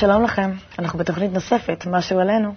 שלום 0.00 0.24
לכם, 0.24 0.50
אנחנו 0.78 0.98
בתוכנית 0.98 1.32
נוספת, 1.32 1.86
משהו 1.86 2.20
עלינו. 2.20 2.54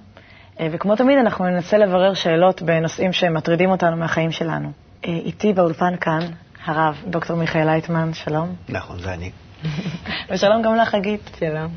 אה, 0.60 0.68
וכמו 0.72 0.96
תמיד 0.96 1.18
אנחנו 1.18 1.46
ננסה 1.46 1.78
לברר 1.78 2.14
שאלות 2.14 2.62
בנושאים 2.62 3.14
שמטרידים 3.14 3.70
אותנו 3.70 3.98
מהחיים 3.98 4.32
שלנו. 4.32 4.72
אה, 5.06 5.10
איתי 5.10 5.54
באולפן 5.54 5.96
כאן, 6.02 6.20
הרב 6.66 7.02
דוקטור 7.08 7.38
מיכאל 7.38 7.66
לייטמן, 7.66 8.14
שלום. 8.14 8.56
נכון, 8.70 9.00
זה 9.00 9.14
אני. 9.14 9.32
ושלום 10.30 10.62
גם 10.62 10.76
לך, 10.76 10.90
חגית. 10.90 11.30
שלום. 11.40 11.68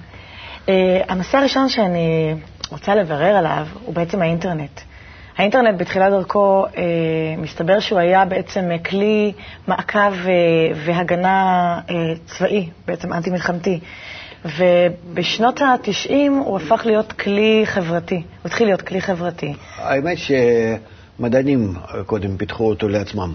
אה, 0.68 1.02
הנושא 1.08 1.38
הראשון 1.38 1.68
שאני 1.68 2.34
רוצה 2.70 2.94
לברר 2.94 3.36
עליו 3.36 3.66
הוא 3.84 3.94
בעצם 3.94 4.22
האינטרנט. 4.22 4.80
האינטרנט 5.36 5.80
בתחילת 5.80 6.10
דרכו, 6.10 6.66
אה, 6.76 6.82
מסתבר 7.38 7.80
שהוא 7.80 7.98
היה 7.98 8.24
בעצם 8.24 8.70
כלי 8.88 9.32
מעקב 9.66 9.98
אה, 9.98 10.32
והגנה 10.74 11.80
אה, 11.90 11.94
צבאי, 12.26 12.68
בעצם 12.86 13.12
אנטי-מלחמתי. 13.12 13.80
ובשנות 14.44 15.60
ה-90 15.62 16.12
הוא 16.44 16.56
הפך 16.56 16.82
להיות 16.86 17.12
כלי 17.12 17.62
חברתי, 17.64 18.14
הוא 18.14 18.22
התחיל 18.44 18.66
להיות 18.66 18.82
כלי 18.82 19.00
חברתי. 19.00 19.54
האמת 19.78 20.16
שמדענים 21.18 21.74
קודם 22.06 22.36
פיתחו 22.36 22.68
אותו 22.68 22.88
לעצמם, 22.88 23.32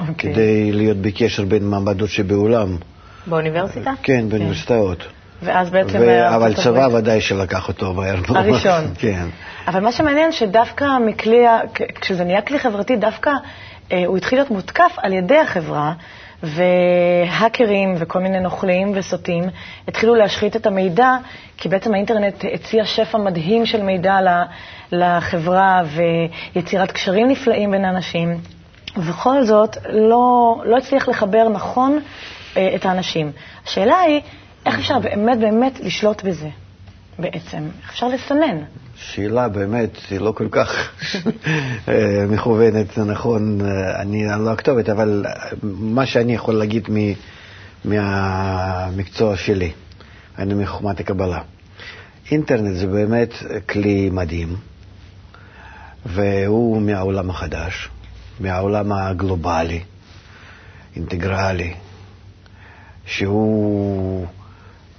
אוקיי. 0.00 0.30
okay. 0.30 0.32
כדי 0.34 0.72
להיות 0.72 0.96
בקשר 0.96 1.44
בין 1.44 1.64
מעמדות 1.64 2.08
שבעולם. 2.10 2.76
באוניברסיטה? 3.26 3.92
כן, 4.02 4.28
באוניברסיטאות. 4.28 5.06
ואז 5.42 5.70
בעצם... 5.70 5.98
ו- 6.00 6.28
אבל 6.28 6.50
הברית- 6.50 6.56
צבא 6.56 6.88
ודאי 6.92 7.20
שלקח 7.20 7.68
אותו 7.68 7.94
מהר 7.94 8.16
מאוד. 8.28 8.36
הראשון. 8.36 8.84
כן. 8.98 9.26
אבל 9.68 9.80
מה 9.80 9.92
שמעניין 9.92 10.32
שדווקא 10.32 10.84
מכלי, 11.06 11.44
כשזה 12.00 12.24
נהיה 12.24 12.42
כלי 12.42 12.58
חברתי, 12.58 12.96
דווקא 12.96 13.30
אה, 13.92 14.02
הוא 14.06 14.16
התחיל 14.16 14.38
להיות 14.38 14.50
מותקף 14.50 14.92
על 14.96 15.12
ידי 15.12 15.38
החברה, 15.38 15.92
והאקרים 16.42 17.94
וכל 17.98 18.18
מיני 18.18 18.40
נוכלים 18.40 18.92
וסוטים 18.94 19.44
התחילו 19.88 20.14
להשחית 20.14 20.56
את 20.56 20.66
המידע, 20.66 21.16
כי 21.56 21.68
בעצם 21.68 21.94
האינטרנט 21.94 22.44
הציע 22.54 22.84
שפע 22.84 23.18
מדהים 23.18 23.66
של 23.66 23.82
מידע 23.82 24.18
לחברה 24.92 25.82
ויצירת 26.54 26.92
קשרים 26.92 27.28
נפלאים 27.28 27.70
בין 27.70 27.84
אנשים. 27.84 28.40
ובכל 28.96 29.42
זאת, 29.44 29.76
לא, 29.88 30.56
לא 30.64 30.76
הצליח 30.76 31.08
לחבר 31.08 31.48
נכון 31.48 32.00
אה, 32.56 32.72
את 32.74 32.86
האנשים. 32.86 33.32
השאלה 33.66 33.98
היא, 33.98 34.20
איך 34.66 34.78
אפשר 34.78 34.98
באמת 34.98 35.38
באמת 35.38 35.80
לשלוט 35.80 36.22
בזה, 36.22 36.48
בעצם? 37.18 37.68
אפשר 37.90 38.08
לסנן? 38.08 38.58
שאלה 38.96 39.48
באמת, 39.48 39.90
לא 40.20 40.32
כל 40.32 40.48
כך 40.50 40.92
אה, 41.88 42.24
מכוונת, 42.28 42.98
נכון, 42.98 43.60
אה, 43.60 44.00
אני 44.02 44.24
לא 44.38 44.50
הכתובת, 44.52 44.88
אבל 44.88 45.24
אה, 45.26 45.32
מה 45.62 46.06
שאני 46.06 46.34
יכול 46.34 46.54
להגיד 46.54 46.88
מ- 46.90 47.12
מהמקצוע 47.84 49.36
שלי, 49.36 49.72
אני 50.38 50.54
מחוכמת 50.54 51.00
הקבלה. 51.00 51.40
אינטרנט 52.30 52.76
זה 52.76 52.86
באמת 52.86 53.30
כלי 53.68 54.10
מדהים, 54.10 54.56
והוא 56.06 56.82
מהעולם 56.82 57.30
החדש, 57.30 57.88
מהעולם 58.40 58.92
הגלובלי, 58.92 59.80
אינטגרלי, 60.96 61.74
שהוא 63.06 64.26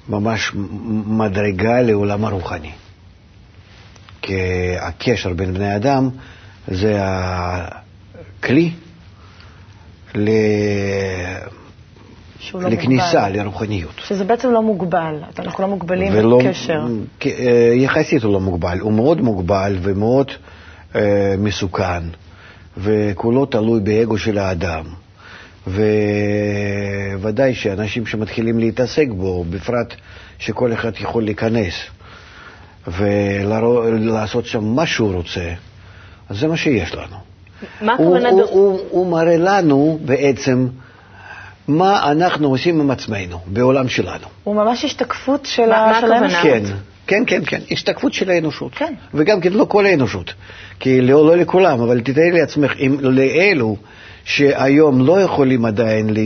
ממש 0.09 0.51
מדרגה 1.07 1.81
לעולם 1.81 2.25
הרוחני. 2.25 2.71
כי 4.21 4.33
הקשר 4.79 5.33
בין 5.33 5.53
בני 5.53 5.75
אדם 5.75 6.09
זה 6.67 6.97
הכלי 7.01 8.71
ל... 10.15 10.29
לא 12.53 12.69
לכניסה 12.69 13.21
מוגבל. 13.27 13.39
לרוחניות. 13.41 13.91
שזה 14.05 14.23
בעצם 14.23 14.51
לא 14.51 14.61
מוגבל, 14.61 15.15
אנחנו 15.39 15.63
לא 15.63 15.69
מוגבלים 15.69 16.13
ולא- 16.15 16.39
בקשר. 16.43 16.85
אה, 17.25 17.73
יחסית 17.75 18.23
הוא 18.23 18.33
לא 18.33 18.39
מוגבל, 18.39 18.79
הוא 18.79 18.93
מאוד 18.93 19.21
מוגבל 19.21 19.77
ומאוד 19.81 20.31
אה, 20.95 21.35
מסוכן, 21.37 22.03
וכולו 22.77 23.45
תלוי 23.45 23.79
באגו 23.79 24.17
של 24.17 24.37
האדם. 24.37 24.83
וודאי 27.21 27.53
שאנשים 27.55 28.05
שמתחילים 28.05 28.59
להתעסק 28.59 29.07
בו, 29.09 29.43
בפרט 29.43 29.93
שכל 30.39 30.73
אחד 30.73 30.91
יכול 30.99 31.23
להיכנס 31.23 31.73
ולעשות 32.87 34.45
שם 34.45 34.63
מה 34.63 34.85
שהוא 34.85 35.13
רוצה, 35.13 35.49
אז 36.29 36.39
זה 36.39 36.47
מה 36.47 36.57
שיש 36.57 36.95
לנו. 36.95 37.15
מה 37.81 37.93
הוא, 37.97 38.05
הכוונה 38.15 38.29
הוא, 38.29 38.41
דו... 38.41 38.47
הוא, 38.49 38.79
הוא 38.89 39.11
מראה 39.11 39.37
לנו 39.37 39.99
בעצם 40.05 40.67
מה 41.67 42.11
אנחנו 42.11 42.47
עושים 42.49 42.79
עם 42.81 42.91
עצמנו 42.91 43.39
בעולם 43.47 43.89
שלנו. 43.89 44.27
הוא 44.43 44.55
ממש 44.55 44.85
השתקפות 44.85 45.45
של 45.45 45.69
מה- 45.69 45.77
ה- 45.77 45.87
מה 45.87 45.99
של 46.01 46.11
הכוונה? 46.11 46.39
האנושות. 46.39 46.77
כן, 47.07 47.23
כן, 47.27 47.41
כן, 47.45 47.59
כן, 47.59 47.61
השתקפות 47.71 48.13
של 48.13 48.29
האנושות. 48.29 48.75
כן. 48.75 48.93
וגם 49.13 49.41
כן 49.41 49.53
לא 49.53 49.65
כל 49.69 49.85
האנושות, 49.85 50.33
כי 50.79 51.01
לא, 51.01 51.27
לא 51.27 51.37
לכולם, 51.37 51.81
אבל 51.81 52.01
תתארי 52.01 52.31
לעצמך, 52.31 52.71
אם 52.79 52.97
לאלו 53.01 53.77
שהיום 54.27 55.01
לא 55.05 55.21
יכולים 55.21 55.65
עדיין 55.65 56.09
ל- 56.09 56.17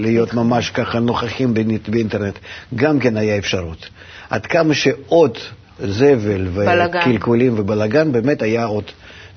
להיות 0.00 0.34
ממש 0.34 0.70
ככה 0.70 0.98
נוכחים 1.00 1.54
באינט- 1.54 1.88
באינטרנט, 1.90 2.38
גם 2.74 2.98
כן 2.98 3.16
היה 3.16 3.38
אפשרות. 3.38 3.88
עד 4.30 4.46
כמה 4.46 4.74
שעוד 4.74 5.38
זבל. 5.84 6.48
וקלקולים 6.54 7.54
ובלגן, 7.56 8.12
באמת 8.12 8.42
היה 8.42 8.64
עוד 8.64 8.84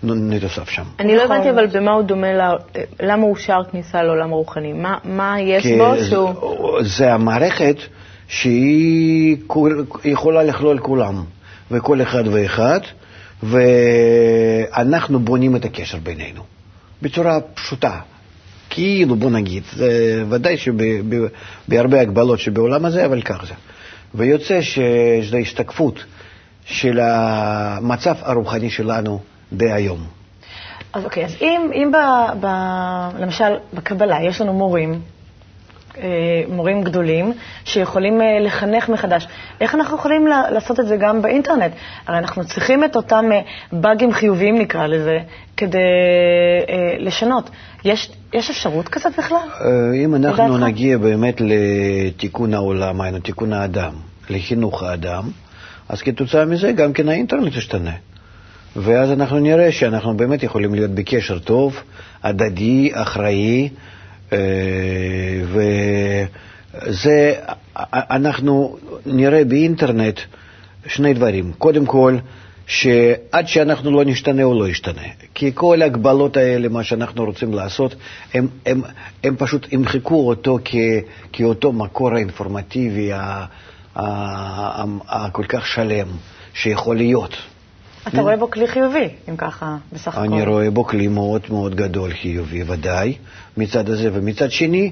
נתוסף 0.03 0.69
שם. 0.69 0.83
אני 0.99 1.15
לא 1.15 1.23
נכון. 1.23 1.35
הבנתי 1.35 1.49
אבל 1.49 1.67
במה 1.67 1.91
הוא 1.91 2.03
דומה. 2.03 2.27
למה 3.01 3.23
הוא 3.23 3.35
שער 3.35 3.63
כניסה 3.71 4.03
לעולם 4.03 4.33
הרוחני? 4.33 4.73
מה, 4.73 4.97
מה 5.03 5.35
יש 5.41 5.67
בו 5.67 5.93
זה- 5.99 6.09
שהוא... 6.09 6.33
זה 6.81 7.13
המערכת 7.13 7.75
שהיא 8.27 9.37
כול- 9.47 9.85
יכולה 10.05 10.43
לכלול 10.43 10.79
כולם, 10.79 11.23
וכל 11.71 12.01
אחד 12.01 12.23
ואחד, 12.31 12.79
ואנחנו 13.43 15.19
בונים 15.19 15.55
את 15.55 15.65
הקשר 15.65 15.97
בינינו, 16.03 16.41
בצורה 17.01 17.39
פשוטה. 17.53 17.99
כאילו, 18.69 19.15
בוא 19.15 19.29
נגיד, 19.29 19.63
זה 19.73 20.23
ודאי 20.29 20.57
שבהרבה 20.57 22.01
הגבלות 22.01 22.39
שבעולם 22.39 22.85
הזה, 22.85 23.05
אבל 23.05 23.21
כך 23.21 23.45
זה. 23.45 23.53
ויוצא 24.15 24.59
שזו 24.61 25.37
השתקפות 25.37 26.03
של 26.65 26.99
המצב 27.01 28.15
הרוחני 28.21 28.69
שלנו 28.69 29.19
דהיום. 29.53 30.07
אז 30.93 31.05
אוקיי, 31.05 31.25
אז 31.25 31.35
אם, 31.41 31.71
אם 31.73 31.91
ב, 31.91 31.97
ב, 32.45 32.47
למשל 33.19 33.53
בקבלה 33.73 34.17
יש 34.23 34.41
לנו 34.41 34.53
מורים, 34.53 35.01
מורים 36.47 36.83
גדולים, 36.83 37.33
שיכולים 37.65 38.21
אה, 38.21 38.39
לחנך 38.39 38.89
מחדש, 38.89 39.27
איך 39.61 39.75
אנחנו 39.75 39.97
יכולים 39.97 40.27
לעשות 40.27 40.79
את 40.79 40.87
זה 40.87 40.97
גם 40.97 41.21
באינטרנט? 41.21 41.71
הרי 42.07 42.17
אנחנו 42.17 42.45
צריכים 42.45 42.83
את 42.83 42.95
אותם 42.95 43.25
אה, 43.31 43.41
באגים 43.71 44.13
חיוביים, 44.13 44.59
נקרא 44.59 44.87
לזה, 44.87 45.19
כדי 45.57 45.77
אה, 46.69 46.95
לשנות. 46.97 47.49
יש, 47.85 48.11
יש 48.33 48.49
אפשרות 48.49 48.87
כזאת 48.87 49.13
בכלל? 49.17 49.37
אה, 49.37 50.03
אם 50.05 50.15
אנחנו? 50.15 50.57
נגיע 50.57 50.97
באמת 50.97 51.41
לתיקון 51.41 52.53
העולם, 52.53 53.01
היינו 53.01 53.19
תיקון 53.19 53.53
האדם, 53.53 53.93
לחינוך 54.29 54.83
האדם, 54.83 55.23
אז 55.89 56.01
כתוצאה 56.01 56.45
מזה 56.45 56.71
גם 56.71 56.93
כן 56.93 57.09
האינטרנט 57.09 57.55
ישתנה. 57.55 57.93
ואז 58.75 59.11
אנחנו 59.11 59.39
נראה 59.39 59.71
שאנחנו 59.71 60.17
באמת 60.17 60.43
יכולים 60.43 60.75
להיות 60.75 60.91
בקשר 60.91 61.39
טוב, 61.39 61.83
הדדי, 62.23 62.89
אחראי, 62.93 63.63
אה, 63.63 64.00
וזה, 65.45 67.33
אנחנו 67.93 68.77
נראה 69.05 69.43
באינטרנט 69.43 70.19
שני 70.87 71.13
דברים. 71.13 71.51
קודם 71.57 71.85
כל, 71.85 72.17
שעד 72.67 73.47
שאנחנו 73.47 73.91
לא 73.91 74.05
נשתנה, 74.05 74.43
הוא 74.43 74.59
לא 74.59 74.67
ישתנה. 74.67 75.01
כי 75.33 75.51
כל 75.53 75.81
ההגבלות 75.81 76.37
האלה, 76.37 76.67
מה 76.67 76.83
שאנחנו 76.83 77.25
רוצים 77.25 77.53
לעשות, 77.53 77.95
הם, 78.33 78.47
הם, 78.65 78.81
הם 79.23 79.35
פשוט 79.37 79.73
ימחקו 79.73 80.27
אותו 80.27 80.59
כ, 80.65 80.75
כאותו 81.33 81.71
מקור 81.73 82.13
האינפורמטיבי 82.13 83.11
הכל 83.95 85.43
כך 85.49 85.67
שלם 85.67 86.07
שיכול 86.53 86.97
להיות. 86.97 87.37
אתה 88.07 88.21
רואה 88.21 88.37
בו 88.37 88.51
כלי 88.51 88.67
חיובי, 88.67 89.09
אם 89.29 89.35
ככה, 89.37 89.77
בסך 89.93 90.07
הכול. 90.07 90.33
אני 90.33 90.45
רואה 90.45 90.71
בו 90.71 90.83
כלי 90.83 91.07
מאוד 91.07 91.41
מאוד 91.49 91.75
גדול 91.75 92.13
חיובי, 92.13 92.63
ודאי, 92.67 93.15
מצד 93.57 93.89
הזה. 93.89 94.09
ומצד 94.13 94.51
שני, 94.51 94.91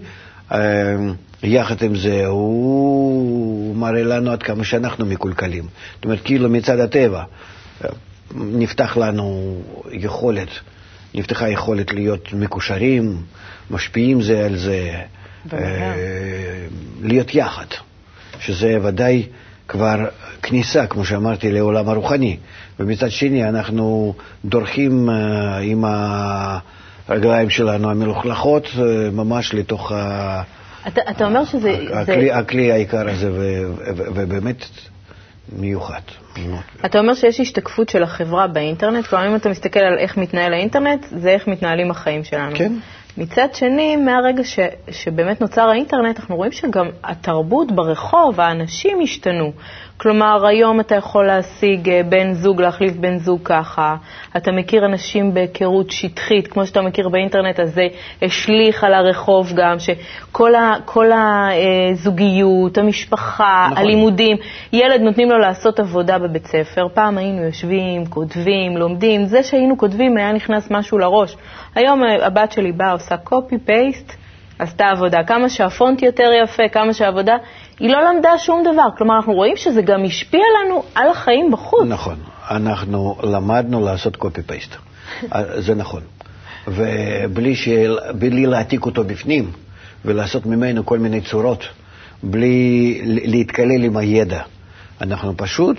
אה, 0.51 0.95
יחד 1.43 1.83
עם 1.83 1.95
זה, 1.95 2.25
הוא 2.25 3.75
מראה 3.75 4.03
לנו 4.03 4.31
עד 4.31 4.43
כמה 4.43 4.63
שאנחנו 4.63 5.05
מקולקלים. 5.05 5.67
זאת 5.95 6.05
אומרת, 6.05 6.19
כאילו 6.23 6.49
מצד 6.49 6.79
הטבע, 6.79 7.23
אה, 7.85 7.89
נפתח 8.35 8.97
לנו 8.97 9.57
יכולת, 9.91 10.49
נפתחה 11.15 11.49
יכולת 11.49 11.93
להיות 11.93 12.33
מקושרים, 12.33 13.21
משפיעים 13.71 14.21
זה 14.21 14.45
על 14.45 14.57
זה. 14.57 14.91
אה, 15.53 15.93
להיות 17.01 17.35
יחד, 17.35 17.65
שזה 18.39 18.77
ודאי 18.83 19.23
כבר 19.69 20.05
כניסה, 20.41 20.87
כמו 20.87 21.05
שאמרתי, 21.05 21.51
לעולם 21.51 21.89
הרוחני. 21.89 22.37
ומצד 22.79 23.11
שני, 23.11 23.49
אנחנו 23.49 24.13
דורכים 24.45 25.09
אה, 25.09 25.57
עם 25.57 25.85
הרגליים 27.07 27.49
שלנו 27.49 27.91
המלוכלכות 27.91 28.67
אה, 28.79 29.09
ממש 29.11 29.53
לתוך 29.53 29.91
ה... 29.91 30.41
אתה, 30.87 31.01
אתה 31.09 31.25
אומר 31.25 31.45
שזה... 31.45 31.77
זה... 31.91 32.01
הכלי, 32.01 32.31
הכלי 32.31 32.71
העיקר 32.71 33.09
הזה, 33.09 33.31
ו- 33.31 33.73
ו- 33.97 34.05
ובאמת 34.15 34.65
מיוחד. 35.51 36.01
אתה 36.85 36.99
אומר 36.99 37.13
שיש 37.13 37.39
השתקפות 37.39 37.89
של 37.89 38.03
החברה 38.03 38.47
באינטרנט, 38.47 39.07
כלומר 39.07 39.27
אם 39.27 39.35
אתה 39.35 39.49
מסתכל 39.49 39.79
על 39.79 39.97
איך 39.97 40.17
מתנהל 40.17 40.53
האינטרנט, 40.53 41.05
זה 41.11 41.29
איך 41.29 41.47
מתנהלים 41.47 41.91
החיים 41.91 42.23
שלנו. 42.23 42.55
כן. 42.55 42.73
מצד 43.19 43.47
שני, 43.53 43.95
מהרגע 43.95 44.43
ש, 44.43 44.59
שבאמת 44.91 45.41
נוצר 45.41 45.69
האינטרנט, 45.69 46.19
אנחנו 46.19 46.35
רואים 46.35 46.51
שגם 46.51 46.89
התרבות 47.03 47.71
ברחוב, 47.71 48.39
האנשים 48.39 48.99
השתנו. 49.03 49.51
כלומר, 50.01 50.45
היום 50.45 50.79
אתה 50.79 50.95
יכול 50.95 51.27
להשיג 51.27 51.89
אה, 51.89 52.01
בן 52.03 52.33
זוג, 52.33 52.61
להחליף 52.61 52.93
בן 52.95 53.17
זוג 53.17 53.39
ככה, 53.43 53.95
אתה 54.37 54.51
מכיר 54.51 54.85
אנשים 54.85 55.33
בהיכרות 55.33 55.91
שטחית, 55.91 56.47
כמו 56.47 56.65
שאתה 56.65 56.81
מכיר 56.81 57.09
באינטרנט, 57.09 57.59
אז 57.59 57.73
זה 57.73 57.87
השליך 58.21 58.83
על 58.83 58.93
הרחוב 58.93 59.47
גם, 59.55 59.75
שכל 59.79 60.53
הזוגיות, 61.11 62.77
המשפחה, 62.77 63.67
נכון. 63.71 63.77
הלימודים, 63.85 64.37
ילד 64.73 65.01
נותנים 65.01 65.29
לו 65.29 65.37
לעשות 65.37 65.79
עבודה 65.79 66.19
בבית 66.19 66.47
ספר, 66.47 66.87
פעם 66.93 67.17
היינו 67.17 67.43
יושבים, 67.43 68.05
כותבים, 68.05 68.77
לומדים, 68.77 69.25
זה 69.25 69.43
שהיינו 69.43 69.77
כותבים 69.77 70.17
היה 70.17 70.31
נכנס 70.31 70.71
משהו 70.71 70.97
לראש. 70.97 71.35
היום 71.75 72.03
אה, 72.03 72.25
הבת 72.25 72.51
שלי 72.51 72.71
באה, 72.71 72.91
עושה 72.91 73.15
copy-paste, 73.25 74.13
עשתה 74.59 74.89
עבודה. 74.89 75.23
כמה 75.23 75.49
שהפונט 75.49 76.01
יותר 76.01 76.29
יפה, 76.43 76.63
כמה 76.71 76.93
שהעבודה, 76.93 77.35
היא 77.79 77.89
לא 77.89 77.99
למדה 78.03 78.37
שום 78.37 78.63
דבר. 78.63 78.87
כלומר, 78.97 79.15
אנחנו 79.15 79.33
רואים 79.33 79.57
שזה 79.57 79.81
גם 79.81 80.03
השפיע 80.05 80.43
לנו 80.63 80.83
על 80.95 81.09
החיים 81.09 81.51
בחוץ. 81.51 81.83
נכון. 81.87 82.15
אנחנו 82.49 83.15
למדנו 83.23 83.85
לעשות 83.85 84.15
copy-paste. 84.17 84.75
זה 85.65 85.75
נכון. 85.75 86.01
ובלי. 86.67 87.55
בלי 88.13 88.45
להעתיק 88.45 88.85
אותו 88.85 89.03
בפנים 89.03 89.51
ולעשות 90.05 90.45
ממנו 90.45 90.85
כל 90.85 90.99
מיני 90.99 91.21
צורות, 91.21 91.63
בלי 92.23 93.01
להתקלל 93.05 93.83
עם 93.83 93.97
הידע. 93.97 94.41
אנחנו 95.01 95.37
פשוט 95.37 95.77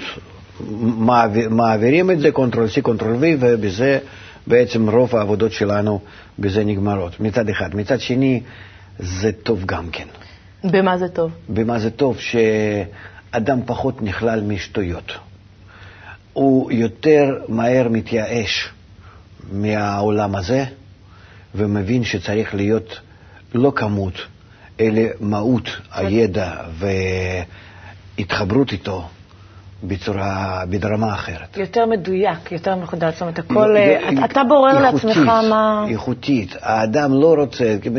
מעבירים 1.50 2.10
את 2.10 2.20
זה, 2.20 2.28
Ctrl-C, 2.28 2.82
Ctrl-V, 2.82 3.24
ובזה 3.40 3.98
בעצם 4.50 4.90
רוב 4.90 5.16
העבודות 5.16 5.52
שלנו 5.52 6.00
בזה 6.38 6.64
נגמרות, 6.64 7.20
מצד 7.20 7.48
אחד. 7.48 7.76
מצד 7.76 8.00
שני, 8.00 8.40
זה 8.98 9.32
טוב 9.32 9.64
גם 9.66 9.90
כן. 9.90 10.06
במה 10.64 10.98
זה 10.98 11.08
טוב? 11.08 11.32
במה 11.48 11.78
זה 11.78 11.90
טוב? 11.90 12.18
שאדם 12.18 13.60
פחות 13.66 14.02
נכלל 14.02 14.40
משטויות. 14.40 15.12
הוא 16.32 16.72
יותר 16.72 17.38
מהר 17.48 17.88
מתייאש 17.88 18.68
מהעולם 19.52 20.34
הזה, 20.36 20.64
ומבין 21.54 22.04
שצריך 22.04 22.54
להיות 22.54 23.00
לא 23.54 23.72
כמות, 23.76 24.14
אלא 24.80 25.02
מהות 25.20 25.68
הידע 25.92 26.54
והתחברות 28.18 28.72
איתו. 28.72 29.08
בצורה, 29.84 30.62
ברמה 30.80 31.14
אחרת. 31.14 31.56
יותר 31.56 31.86
מדויק, 31.86 32.52
יותר 32.52 32.76
מחודד, 32.76 33.10
זאת 33.10 33.20
אומרת, 33.20 33.38
הכל, 33.38 33.76
אתה, 34.12 34.24
אתה 34.24 34.44
בורר 34.44 34.86
איכותית, 34.86 35.04
לעצמך 35.04 35.26
מה... 35.26 35.84
איכותית, 35.88 36.56
האדם 36.60 37.12
לא 37.14 37.34
רוצה, 37.38 37.76
כי 37.82 37.90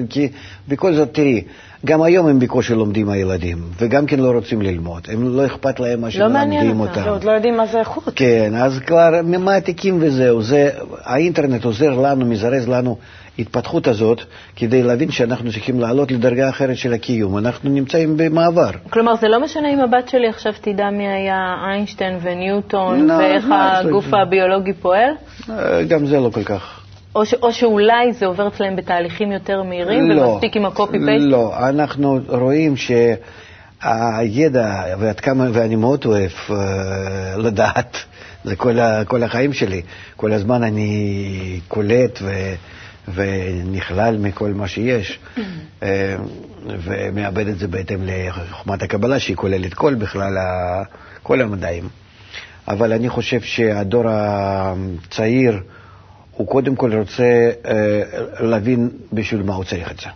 בכל 0.67 0.93
זאת, 0.93 1.13
תראי, 1.13 1.43
גם 1.85 2.01
היום 2.01 2.27
הם 2.27 2.39
בקושי 2.39 2.73
לומדים 2.73 3.09
הילדים, 3.09 3.57
וגם 3.79 4.05
כן 4.05 4.19
לא 4.19 4.31
רוצים 4.31 4.61
ללמוד, 4.61 5.07
הם 5.11 5.37
לא 5.37 5.45
אכפת 5.45 5.79
להם 5.79 6.01
מה 6.01 6.07
לא 6.07 6.11
שמלמדים 6.11 6.29
אותם. 6.29 6.29
לא 6.29 6.39
מעניין 6.39 6.79
אותם, 6.79 7.27
לא 7.27 7.31
יודעים 7.31 7.57
מה 7.57 7.65
זה 7.65 7.79
איכות. 7.79 8.03
כן, 8.15 8.53
אז 8.55 8.79
כבר 8.79 9.09
מעתיקים 9.23 9.97
וזהו, 10.01 10.41
זה, 10.41 10.69
האינטרנט 11.03 11.65
עוזר 11.65 11.99
לנו, 11.99 12.25
מזרז 12.25 12.67
לנו 12.67 12.97
ההתפתחות 13.37 13.87
הזאת 13.87 14.21
כדי 14.55 14.83
להבין 14.83 15.11
שאנחנו 15.11 15.51
צריכים 15.51 15.79
לעלות 15.79 16.11
לדרגה 16.11 16.49
אחרת 16.49 16.77
של 16.77 16.93
הקיום. 16.93 17.37
אנחנו 17.37 17.69
נמצאים 17.69 18.17
במעבר. 18.17 18.71
כלומר, 18.89 19.15
זה 19.15 19.27
לא 19.27 19.41
משנה 19.41 19.73
אם 19.73 19.79
הבת 19.79 20.09
שלי 20.09 20.29
עכשיו 20.29 20.53
תדע 20.61 20.89
מי 20.89 21.07
היה 21.07 21.55
איינשטיין 21.67 22.17
וניוטון 22.21 23.07
לא, 23.07 23.13
ואיך 23.13 23.45
לא, 23.49 23.55
הגוף 23.55 24.05
זה... 24.05 24.17
הביולוגי 24.17 24.73
פועל? 24.73 25.13
אה, 25.49 25.83
גם 25.83 26.05
זה 26.05 26.19
לא 26.19 26.29
כל 26.33 26.43
כך. 26.43 26.81
או, 27.15 27.25
ש, 27.25 27.33
או 27.33 27.53
שאולי 27.53 28.13
זה 28.13 28.25
עובר 28.25 28.47
אצלם 28.47 28.75
בתהליכים 28.75 29.31
יותר 29.31 29.63
מהירים 29.63 30.09
לא, 30.09 30.21
ומספיק 30.21 30.55
עם 30.55 30.65
הקופי-פייסט? 30.65 31.25
לא, 31.25 31.69
אנחנו 31.69 32.19
רואים 32.27 32.73
שהידע, 33.81 34.83
ועד 34.99 35.19
כמה, 35.19 35.47
ואני 35.53 35.75
מאוד 35.75 36.05
אוהב 36.05 36.31
uh, 36.47 36.51
לדעת, 37.37 37.97
זה 38.43 38.55
כל, 38.55 38.79
ה, 38.79 39.05
כל 39.05 39.23
החיים 39.23 39.53
שלי. 39.53 39.81
כל 40.15 40.31
הזמן 40.31 40.63
אני 40.63 41.59
קולט 41.67 42.19
ו... 42.21 42.29
ונכלל 43.13 44.17
מכל 44.17 44.49
מה 44.49 44.67
שיש, 44.67 45.19
אה, 45.83 46.15
ומאבד 46.65 47.47
את 47.47 47.59
זה 47.59 47.67
בהתאם 47.67 47.99
לחוכמת 48.03 48.81
הקבלה, 48.81 49.19
שהיא 49.19 49.35
כוללת 49.37 49.73
כל 49.73 49.93
בכלל, 49.93 50.37
כל 51.23 51.41
המדעים. 51.41 51.89
אבל 52.67 52.93
אני 52.93 53.09
חושב 53.09 53.41
שהדור 53.41 54.03
הצעיר, 54.07 55.59
הוא 56.31 56.47
קודם 56.47 56.75
כל 56.75 56.93
רוצה 56.93 57.51
אה, 57.65 58.01
להבין 58.39 58.89
בשביל 59.13 59.43
מה 59.43 59.53
הוא 59.55 59.63
צריך 59.63 59.91
את 59.91 59.99
זה. 59.99 60.07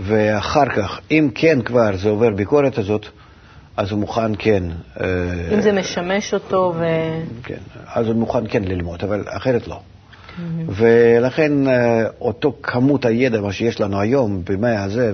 ואחר 0.00 0.68
כך, 0.68 1.00
אם 1.10 1.28
כן 1.34 1.62
כבר 1.62 1.96
זה 1.96 2.08
עובר 2.08 2.30
ביקורת 2.30 2.78
הזאת, 2.78 3.06
אז 3.76 3.90
הוא 3.90 3.98
מוכן 4.00 4.32
כן... 4.38 4.62
אה, 5.00 5.06
אם 5.54 5.60
זה 5.60 5.72
משמש 5.72 6.34
אותו 6.34 6.74
ו... 6.76 6.84
כן, 7.42 7.58
אז 7.86 8.06
הוא 8.06 8.14
מוכן 8.14 8.48
כן 8.48 8.64
ללמוד, 8.64 9.02
אבל 9.02 9.24
אחרת 9.28 9.68
לא. 9.68 9.80
ולכן 10.68 11.68
אה, 11.68 12.04
אותו 12.20 12.56
כמות 12.62 13.04
הידע, 13.04 13.40
מה 13.40 13.52
שיש 13.52 13.80
לנו 13.80 14.00
היום 14.00 14.42
במאה 14.44 14.82
הזה, 14.84 15.12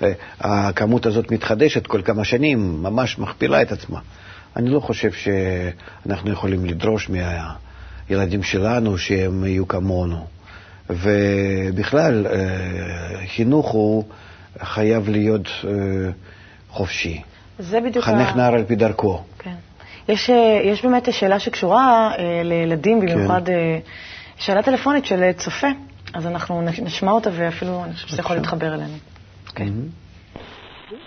והכמות 0.00 1.06
הזאת 1.06 1.30
מתחדשת 1.30 1.86
כל 1.86 2.02
כמה 2.02 2.24
שנים, 2.24 2.82
ממש 2.82 3.18
מכפילה 3.18 3.62
את 3.62 3.72
עצמה. 3.72 3.98
אני 4.56 4.70
לא 4.70 4.80
חושב 4.80 5.10
שאנחנו 5.12 6.30
יכולים 6.30 6.64
לדרוש 6.64 7.10
מהילדים 7.10 8.42
שלנו 8.42 8.98
שהם 8.98 9.44
יהיו 9.44 9.68
כמונו. 9.68 10.26
ובכלל, 10.90 12.26
אה, 12.26 13.26
חינוך 13.26 13.70
הוא 13.70 14.04
חייב 14.62 15.08
להיות 15.08 15.48
אה, 15.64 15.70
חופשי. 16.70 17.22
זה 17.58 17.80
בדיוק... 17.80 18.04
חנך 18.04 18.36
נער 18.36 18.54
על 18.54 18.64
פי 18.64 18.76
דרכו. 18.76 19.22
כן. 19.38 19.54
יש, 20.08 20.30
אה, 20.30 20.60
יש 20.64 20.84
באמת 20.84 21.12
שאלה 21.12 21.38
שקשורה 21.38 22.10
אה, 22.18 22.40
לילדים, 22.44 23.00
כן. 23.00 23.06
במיוחד 23.06 23.46
כן. 23.46 23.52
אה, 23.52 23.78
שאלה 24.36 24.62
טלפונית 24.62 25.06
של 25.06 25.22
אה, 25.22 25.32
צופה, 25.32 25.66
אז 26.14 26.26
אנחנו 26.26 26.62
נשמע 26.62 27.12
אותה 27.12 27.30
ואפילו 27.32 27.84
אני 27.84 27.92
חושבת 27.92 28.08
שזה 28.08 28.20
יכול 28.20 28.36
להתחבר 28.36 28.66
אלינו. 28.66 28.94
Okay. 29.48 29.52
כן. 29.54 29.68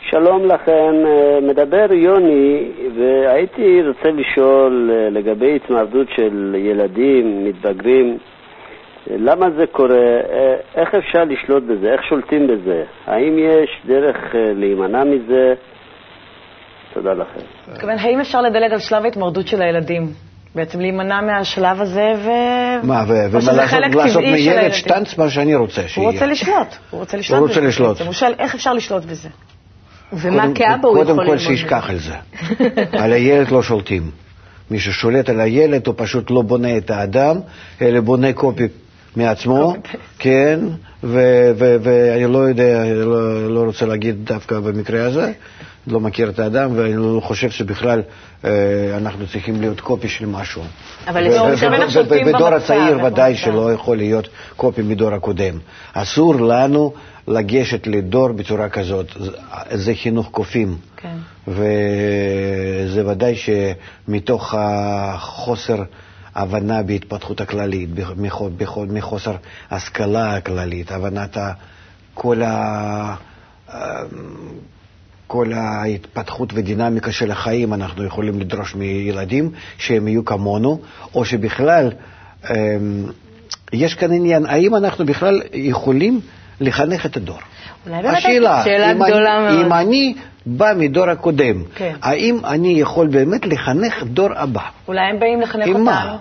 שלום 0.09 0.45
לכם, 0.45 0.93
מדבר 1.41 1.93
יוני, 1.93 2.71
והייתי 2.97 3.81
רוצה 3.87 4.09
לשאול 4.09 4.91
לגבי 5.11 5.55
התמרדות 5.55 6.07
של 6.15 6.55
ילדים, 6.57 7.45
מתבגרים, 7.45 8.17
למה 9.07 9.45
זה 9.57 9.67
קורה? 9.71 10.19
איך 10.75 10.95
אפשר 10.95 11.23
לשלוט 11.23 11.63
בזה? 11.63 11.91
איך 11.91 12.03
שולטים 12.03 12.47
בזה? 12.47 12.83
האם 13.05 13.37
יש 13.39 13.81
דרך 13.85 14.17
להימנע 14.33 15.03
מזה? 15.03 15.53
תודה 16.95 17.13
לכם. 17.13 17.39
מתכוון, 17.71 17.97
האם 17.99 18.19
אפשר 18.19 18.41
לדלג 18.41 18.71
על 18.71 18.79
שלב 18.79 19.03
ההתמרדות 19.05 19.47
של 19.47 19.61
הילדים? 19.61 20.13
בעצם 20.55 20.79
להימנע 20.79 21.21
מהשלב 21.21 21.81
הזה, 21.81 22.13
ו... 22.17 22.29
מה, 22.87 23.03
ו... 23.07 23.13
ומה 23.31 23.53
לעשות, 23.53 23.79
לעשות 23.95 24.23
מילד 24.23 24.73
שטנץ 24.73 25.17
מה 25.17 25.29
שאני 25.29 25.55
רוצה 25.55 25.87
שיהיה. 25.87 26.07
הוא 26.07 26.13
רוצה 26.13 26.25
לשלוט, 26.25 26.67
הוא 26.89 26.99
רוצה 26.99 27.17
לשלוט 27.17 27.39
הוא 27.39 27.47
רוצה 27.47 27.59
בזה. 27.59 27.67
לשלוט. 27.67 28.01
הוא 28.01 28.13
שואל 28.13 28.33
איך 28.39 28.55
אפשר 28.55 28.73
לשלוט 28.73 29.05
בזה. 29.05 29.29
ומה 30.13 30.45
כאבא 30.55 30.87
הוא 30.87 30.97
יכול 30.97 31.07
ללמוד 31.07 31.25
קודם 31.25 31.27
כל 31.27 31.37
שישכח 31.37 31.89
על 31.89 31.97
זה. 31.97 32.15
על 33.03 33.13
הילד 33.13 33.51
לא 33.51 33.63
שולטים. 33.63 34.11
מי 34.71 34.79
ששולט 34.79 35.29
על 35.29 35.39
הילד 35.39 35.87
הוא 35.87 35.95
פשוט 35.97 36.31
לא 36.31 36.41
בונה 36.41 36.77
את 36.77 36.89
האדם, 36.91 37.39
אלא 37.81 37.99
בונה 38.01 38.33
קופי 38.33 38.67
מעצמו, 39.15 39.75
כן, 40.19 40.59
ואני 41.03 42.33
לא 42.33 42.37
יודע, 42.37 42.83
לא, 42.93 43.49
לא 43.53 43.63
רוצה 43.63 43.85
להגיד 43.85 44.15
דווקא 44.25 44.59
במקרה 44.59 45.05
הזה, 45.05 45.31
לא 45.87 45.99
מכיר 45.99 46.29
את 46.29 46.39
האדם, 46.39 46.71
ואני 46.75 46.95
לא 46.95 47.19
חושב 47.23 47.49
שבכלל 47.49 48.01
אה, 48.45 48.51
אנחנו 48.97 49.27
צריכים 49.27 49.61
להיות 49.61 49.81
קופי 49.81 50.09
של 50.09 50.25
משהו. 50.25 50.61
אבל 51.07 51.27
בדור 52.25 52.47
הצעיר 52.47 53.05
ודאי 53.05 53.35
שלא 53.35 53.73
יכול 53.73 53.97
להיות 53.97 54.27
קופי 54.55 54.81
מדור 54.81 55.13
הקודם. 55.13 55.59
אסור 55.93 56.35
לנו 56.35 56.93
לגשת 57.27 57.87
לדור 57.87 58.31
בצורה 58.31 58.69
כזאת. 58.69 59.07
זה 59.71 59.93
חינוך 59.95 60.29
קופים. 60.31 60.77
כן. 60.97 61.15
וזה 61.47 63.07
ודאי 63.07 63.35
שמתוך 63.35 64.55
החוסר... 64.57 65.83
הבנה 66.35 66.83
בהתפתחות 66.83 67.41
הכללית, 67.41 67.89
מחוסר 68.89 69.35
השכלה 69.71 70.35
הכללית, 70.35 70.91
הבנת 70.91 71.37
כל 72.13 72.41
ה... 72.43 73.15
כל 75.27 75.53
ההתפתחות 75.53 76.49
ודינמיקה 76.53 77.11
של 77.11 77.31
החיים 77.31 77.73
אנחנו 77.73 78.03
יכולים 78.03 78.39
לדרוש 78.39 78.75
מילדים 78.75 79.51
שהם 79.77 80.07
יהיו 80.07 80.25
כמונו, 80.25 80.81
או 81.15 81.25
שבכלל 81.25 81.91
אמ, 82.49 82.55
יש 83.73 83.93
כאן 83.93 84.11
עניין, 84.11 84.45
האם 84.45 84.75
אנחנו 84.75 85.05
בכלל 85.05 85.41
יכולים 85.53 86.19
לחנך 86.61 87.05
את 87.05 87.17
הדור? 87.17 87.37
אולי 87.87 88.01
באמת 88.01 88.17
השאלה, 88.17 88.63
שאלה 88.63 88.91
אם 88.91 89.03
גדולה 89.05 89.37
אני, 89.37 89.55
מאוד. 89.55 89.65
אם 89.65 89.73
אני 89.73 90.15
בא 90.45 90.73
מדור 90.77 91.09
הקודם. 91.09 91.63
כן. 91.75 91.93
האם 92.01 92.39
אני 92.45 92.79
יכול 92.79 93.07
באמת 93.07 93.45
לחנך 93.45 94.03
דור 94.03 94.29
הבא? 94.35 94.61
אולי 94.87 95.01
הם 95.01 95.19
באים 95.19 95.41
לחנך 95.41 95.67
עם 95.67 95.73
אותנו. 95.73 95.85
מה? 95.85 96.17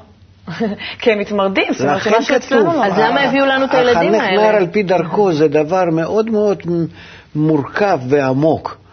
כי 1.00 1.12
הם 1.12 1.18
מתמרדים, 1.18 1.72
זאת 1.72 1.80
אומרת 1.80 1.96
לכן 1.96 2.10
שמשהו 2.10 2.36
אצלנו 2.36 2.70
כתוב, 2.70 2.74
לא... 2.74 2.86
אז 2.86 2.98
למה 2.98 3.20
הביאו 3.20 3.46
לנו 3.46 3.64
את 3.64 3.74
הילדים 3.74 4.14
החנך 4.14 4.22
האלה? 4.22 4.42
נער 4.42 4.56
על 4.56 4.66
פי 4.66 4.82
דרכו 4.82 5.32
זה 5.32 5.48
דבר 5.48 5.84
מאוד 5.92 6.30
מאוד 6.30 6.62
מורכב 7.34 8.00
ועמוק. 8.08 8.83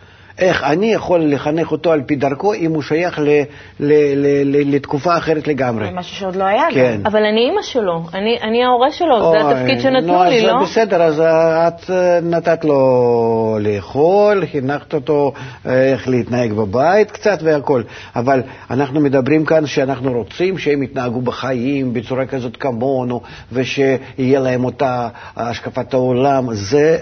איך 0.41 0.63
אני 0.63 0.93
יכול 0.93 1.19
לחנך 1.25 1.71
אותו 1.71 1.91
על 1.91 2.01
פי 2.01 2.15
דרכו 2.15 2.53
אם 2.53 2.71
הוא 2.71 2.81
שייך 2.81 3.19
ל, 3.19 3.23
ל, 3.23 3.93
ל, 4.15 4.27
ל, 4.45 4.75
לתקופה 4.75 5.17
אחרת 5.17 5.47
לגמרי? 5.47 5.85
זה 5.85 5.91
משהו 5.91 6.15
שעוד 6.15 6.35
לא 6.35 6.43
היה 6.43 6.63
כן. 6.73 6.95
גם. 6.99 7.05
אבל 7.05 7.23
אני 7.25 7.49
אימא 7.49 7.61
שלו, 7.61 8.03
אני, 8.13 8.37
אני 8.41 8.63
ההורה 8.63 8.91
שלו, 8.91 9.31
זה 9.31 9.43
אוי, 9.43 9.53
התפקיד 9.53 9.81
שנתנו 9.81 10.23
נו, 10.23 10.23
לי, 10.23 10.41
לא? 10.41 10.63
בסדר, 10.63 11.01
אז 11.01 11.19
את 11.19 11.89
אה, 11.89 12.19
נתת 12.21 12.65
לו 12.65 13.57
לאכול, 13.59 14.45
חינכת 14.51 14.93
אותו 14.93 15.33
אה, 15.65 15.91
איך 15.91 16.07
להתנהג 16.07 16.53
בבית 16.53 17.11
קצת 17.11 17.39
והכול. 17.43 17.83
אבל 18.15 18.41
אנחנו 18.71 18.99
מדברים 18.99 19.45
כאן 19.45 19.65
שאנחנו 19.65 20.13
רוצים 20.13 20.57
שהם 20.57 20.83
יתנהגו 20.83 21.21
בחיים 21.21 21.93
בצורה 21.93 22.25
כזאת 22.25 22.57
כמונו, 22.57 23.21
ושיהיה 23.51 24.39
להם 24.39 24.65
אותה 24.65 25.07
השקפת 25.37 25.93
העולם. 25.93 26.53
זה, 26.53 26.97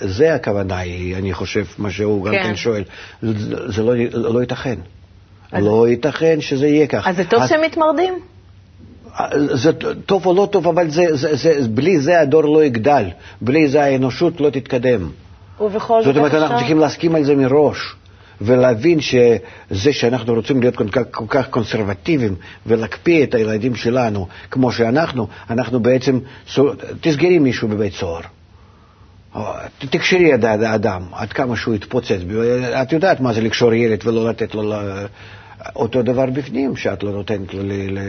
זה 0.00 0.34
הכוונה 0.34 0.82
אני 1.18 1.32
חושב, 1.32 1.64
מה 1.78 1.90
שהוא 1.90 2.24
גם 2.24 2.32
כן. 2.32 2.42
כן 2.42 2.56
שואל. 2.64 2.84
זה, 3.22 3.32
זה 3.72 3.82
לא, 3.82 3.94
לא 4.12 4.40
ייתכן. 4.40 4.74
לא 5.52 5.88
ייתכן 5.88 6.40
שזה 6.40 6.66
יהיה 6.66 6.86
ככה. 6.86 7.10
אז 7.10 7.16
זה 7.16 7.24
טוב 7.24 7.46
שהם 7.46 7.60
מתמרדים? 7.60 8.14
זה 9.54 9.72
טוב 10.06 10.26
או 10.26 10.34
לא 10.34 10.48
טוב, 10.52 10.68
אבל 10.68 10.90
זה, 10.90 11.16
זה, 11.16 11.36
זה, 11.36 11.68
בלי 11.68 12.00
זה 12.00 12.20
הדור 12.20 12.42
לא 12.42 12.64
יגדל, 12.64 13.04
בלי 13.40 13.68
זה 13.68 13.84
האנושות 13.84 14.40
לא 14.40 14.50
תתקדם. 14.50 15.10
ובכל 15.60 16.02
זאת, 16.02 16.04
זאת 16.04 16.16
אומרת, 16.16 16.34
אנחנו 16.34 16.56
צריכים 16.58 16.78
להסכים 16.78 17.14
על 17.14 17.24
זה 17.24 17.36
מראש, 17.36 17.94
ולהבין 18.40 19.00
שזה 19.00 19.92
שאנחנו 19.92 20.34
רוצים 20.34 20.60
להיות 20.60 20.76
כל 20.76 20.88
כך, 20.88 21.02
כל 21.10 21.24
כך 21.28 21.48
קונסרבטיביים 21.48 22.34
ולהקפיא 22.66 23.24
את 23.24 23.34
הילדים 23.34 23.74
שלנו 23.74 24.26
כמו 24.50 24.72
שאנחנו, 24.72 25.26
אנחנו 25.50 25.80
בעצם, 25.80 26.18
תסגרי 27.00 27.38
מישהו 27.38 27.68
בבית 27.68 27.92
סוהר. 27.92 28.20
תקשרי 29.78 30.34
את 30.34 30.44
האדם, 30.44 31.02
עד 31.12 31.32
כמה 31.32 31.56
שהוא 31.56 31.74
יתפוצץ. 31.74 32.18
את 32.82 32.92
יודעת 32.92 33.20
מה 33.20 33.32
זה 33.32 33.40
לקשור 33.40 33.74
ילד 33.74 34.06
ולא 34.06 34.28
לתת 34.28 34.54
לו... 34.54 34.74
אותו 35.76 36.02
דבר 36.02 36.26
בפנים, 36.26 36.76
שאת 36.76 37.02
לא 37.02 37.10
נותנת 37.10 37.54
לו 37.54 37.60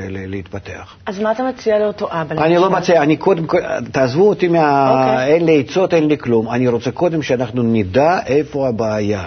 להתפתח. 0.10 0.96
אז 1.06 1.20
מה 1.20 1.32
אתה 1.32 1.44
מציע 1.44 1.80
לאותו 1.80 2.08
אבא? 2.12 2.46
אני 2.46 2.56
לא? 2.56 2.70
מציע, 2.70 3.04
אני 3.04 3.18
קודם 3.18 3.48
כל, 3.48 3.60
תעזבו 3.92 4.30
אותי 4.30 4.48
מה... 4.48 5.26
אין 5.28 5.46
לי 5.46 5.60
עצות, 5.68 5.94
אין 5.94 6.08
לי 6.08 6.18
כלום. 6.18 6.50
אני 6.50 6.68
רוצה 6.68 6.92
קודם 6.92 7.22
שאנחנו 7.22 7.64
נדע 7.64 8.20
איפה 8.26 8.68
הבעיה. 8.68 9.26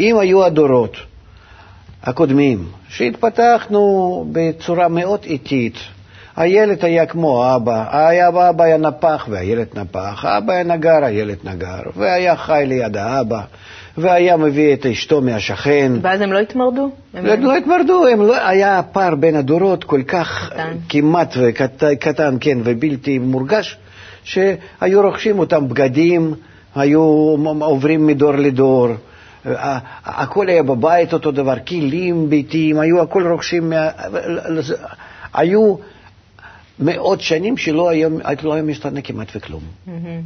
אם 0.00 0.18
היו 0.18 0.44
הדורות 0.44 0.96
הקודמים, 2.02 2.66
שהתפתחנו 2.88 4.24
בצורה 4.32 4.88
מאוד 4.88 5.20
איטית, 5.24 5.76
הילד 6.38 6.84
היה 6.84 7.06
כמו 7.06 7.44
האבא, 7.44 7.84
היה, 7.90 8.26
האבא 8.28 8.64
היה 8.64 8.76
נפח 8.76 9.26
והילד 9.30 9.66
נפח, 9.74 10.24
האבא 10.24 10.52
היה 10.52 10.64
נגר, 10.64 11.04
הילד 11.04 11.36
נגר, 11.44 11.80
והיה 11.96 12.36
חי 12.36 12.64
ליד 12.66 12.96
האבא, 12.96 13.40
והיה 13.98 14.36
מביא 14.36 14.72
את 14.74 14.86
אשתו 14.86 15.20
מהשכן. 15.20 15.92
ואז 16.02 16.20
הם 16.20 16.32
לא 16.32 16.38
התמרדו? 16.38 16.90
הם- 17.14 17.26
לא, 17.26 17.34
לא 17.34 17.56
התמרדו, 17.56 18.06
הם 18.06 18.22
לא, 18.22 18.46
היה 18.48 18.80
פער 18.92 19.14
בין 19.14 19.36
הדורות 19.36 19.84
כל 19.84 20.02
כך 20.02 20.50
קטן. 20.52 20.72
כמעט 20.88 21.34
וקט, 21.40 21.84
קטן, 22.00 22.36
כן, 22.40 22.58
ובלתי 22.64 23.18
מורגש, 23.18 23.78
שהיו 24.24 25.02
רוכשים 25.02 25.38
אותם 25.38 25.68
בגדים, 25.68 26.34
היו 26.74 27.00
עוברים 27.60 28.06
מדור 28.06 28.32
לדור. 28.32 28.88
הכל 30.04 30.48
היה 30.48 30.62
בבית 30.62 31.12
אותו 31.12 31.30
דבר, 31.30 31.54
כלים 31.68 32.30
ביתיים, 32.30 32.78
היו 32.78 33.02
הכל 33.02 33.26
רוכשים, 33.26 33.70
מה... 33.70 33.88
היו 35.34 35.74
מאות 36.80 37.20
שנים 37.20 37.56
שלא 37.56 37.88
היה, 37.88 38.08
לא 38.42 38.52
היה 38.52 38.62
משתנה 38.62 39.02
כמעט 39.02 39.28
וכלום. 39.36 39.62
מהמם. 39.86 40.22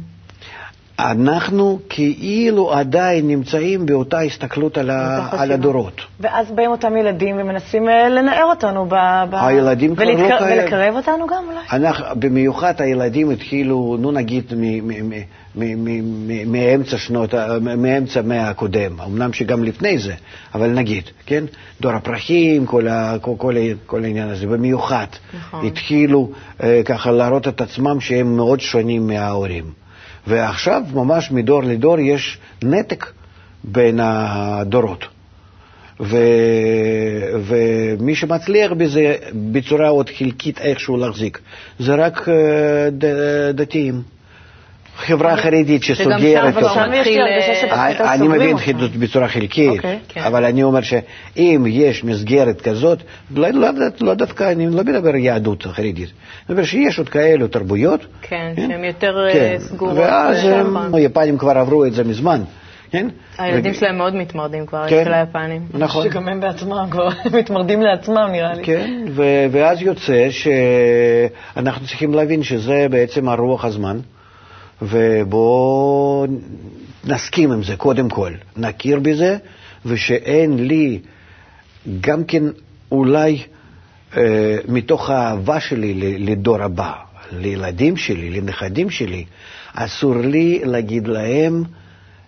אנחנו 0.99 1.79
כאילו 1.89 2.73
עדיין 2.73 3.27
נמצאים 3.27 3.85
באותה 3.85 4.19
הסתכלות 4.19 4.77
על, 4.77 4.89
ה... 4.89 5.27
על. 5.31 5.51
הדורות. 5.51 6.01
ואז 6.19 6.51
באים 6.51 6.71
אותם 6.71 6.97
ילדים 6.97 7.35
ומנסים 7.39 7.89
אה, 7.89 8.09
לנער 8.09 8.43
אותנו 8.45 8.85
ב... 8.85 8.95
ב... 9.29 9.35
הילדים 9.35 9.95
כבר 9.95 10.05
לא 10.05 10.09
ולהתקר- 10.11 10.39
כאלה. 10.39 10.63
ולקרב 10.63 10.95
אותנו 10.95 11.27
גם 11.27 11.43
אולי? 11.47 11.59
אנחנו, 11.71 12.05
במיוחד 12.19 12.73
הילדים 12.81 13.29
התחילו, 13.29 13.97
נו 13.99 14.11
נגיד, 14.11 14.53
מאמצע 16.47 16.97
שנות, 16.97 17.33
מאמצע 17.61 18.19
המאה 18.19 18.49
הקודם, 18.49 18.99
אמנם 19.05 19.33
שגם 19.33 19.63
לפני 19.63 19.97
זה, 19.97 20.13
אבל 20.55 20.67
נגיד, 20.69 21.03
כן? 21.25 21.43
דור 21.81 21.91
הפרחים, 21.91 22.65
כל, 22.65 22.87
ה, 22.87 23.15
כל, 23.21 23.31
כל, 23.37 23.55
כל 23.85 24.03
העניין 24.03 24.29
הזה, 24.29 24.47
במיוחד, 24.47 25.05
נכון. 25.37 25.65
התחילו 25.67 26.29
אה, 26.63 26.81
ככה 26.85 27.11
להראות 27.11 27.47
את 27.47 27.61
עצמם 27.61 27.99
שהם 27.99 28.35
מאוד 28.35 28.59
שונים 28.59 29.07
מההורים. 29.07 29.82
ועכשיו, 30.27 30.81
ממש 30.93 31.31
מדור 31.31 31.63
לדור, 31.63 31.99
יש 31.99 32.37
נתק 32.63 33.05
בין 33.63 33.99
הדורות. 34.03 35.05
ו... 35.99 36.17
ומי 37.45 38.15
שמצליח 38.15 38.71
בזה 38.71 39.15
בצורה 39.51 39.87
עוד 39.87 40.09
חלקית 40.17 40.59
איכשהו 40.59 40.97
להחזיק, 40.97 41.39
זה 41.79 41.95
רק 41.95 42.29
אה, 42.29 42.33
ד... 42.89 43.05
דתיים. 43.55 44.01
חברה 44.95 45.37
חרדית 45.37 45.83
שסוגרת. 45.83 46.53
שם 46.53 46.61
שפחות 47.61 48.01
אני 48.01 48.27
מבין. 48.27 48.57
חידוד 48.57 48.95
בצורה 48.99 49.27
חלקית, 49.27 49.69
אוקיי, 49.69 49.99
כן. 50.07 50.21
אבל 50.21 50.45
אני 50.45 50.63
אומר 50.63 50.81
שאם 50.81 51.65
יש 51.67 52.03
מסגרת 52.03 52.61
כזאת, 52.61 52.99
לא, 53.35 53.49
לא, 53.49 53.69
לא 54.01 54.13
דווקא, 54.13 54.51
אני 54.51 54.69
לא 54.69 54.83
מדבר 54.83 55.15
יהדות 55.15 55.63
חרדית, 55.63 55.97
אני 55.97 56.09
מדבר 56.49 56.63
שיש 56.63 56.97
עוד 56.97 57.09
כאלו 57.09 57.47
תרבויות, 57.47 58.05
כן, 58.21 58.53
שהן 58.55 58.83
יותר 58.83 59.25
אה, 59.27 59.33
כן, 59.33 59.55
סגורות. 59.59 59.97
ואז 59.97 60.45
אה, 60.45 60.59
הם, 60.59 60.77
נכון. 60.77 60.95
היפנים 60.95 61.37
כבר 61.37 61.57
עברו 61.57 61.85
את 61.85 61.93
זה 61.93 62.03
מזמן, 62.03 62.41
כן? 62.91 63.07
הילדים 63.37 63.73
שלהם 63.73 63.97
מאוד 63.97 64.15
מתמרדים 64.15 64.65
כבר, 64.65 64.87
כן. 64.89 65.03
של 65.05 65.13
היפנים. 65.13 65.61
נכון. 65.73 66.09
שגם 66.09 66.27
הם 66.27 66.39
בעצמם 66.39 66.87
כבר 66.91 67.09
מתמרדים 67.39 67.81
לעצמם, 67.81 68.29
נראה 68.31 68.53
לי. 68.53 68.63
כן, 68.63 69.03
ואז 69.51 69.81
יוצא 69.81 70.27
שאנחנו 70.29 71.87
צריכים 71.87 72.13
להבין 72.13 72.43
שזה 72.43 72.87
בעצם 72.89 73.29
הרוח 73.29 73.65
הזמן, 73.65 73.99
ובואו 74.83 76.25
נסכים 77.03 77.51
עם 77.51 77.63
זה 77.63 77.75
קודם 77.75 78.09
כל, 78.09 78.31
נכיר 78.57 78.99
בזה, 78.99 79.37
ושאין 79.85 80.67
לי 80.67 80.99
גם 82.01 82.23
כן 82.23 82.43
אולי 82.91 83.41
אה, 84.17 84.57
מתוך 84.67 85.09
האהבה 85.09 85.59
שלי 85.59 86.17
לדור 86.19 86.61
הבא, 86.61 86.91
לילדים 87.31 87.97
שלי, 87.97 88.29
לנכדים 88.29 88.89
שלי, 88.89 89.25
אסור 89.73 90.15
לי 90.15 90.61
להגיד 90.63 91.07
להם 91.07 91.63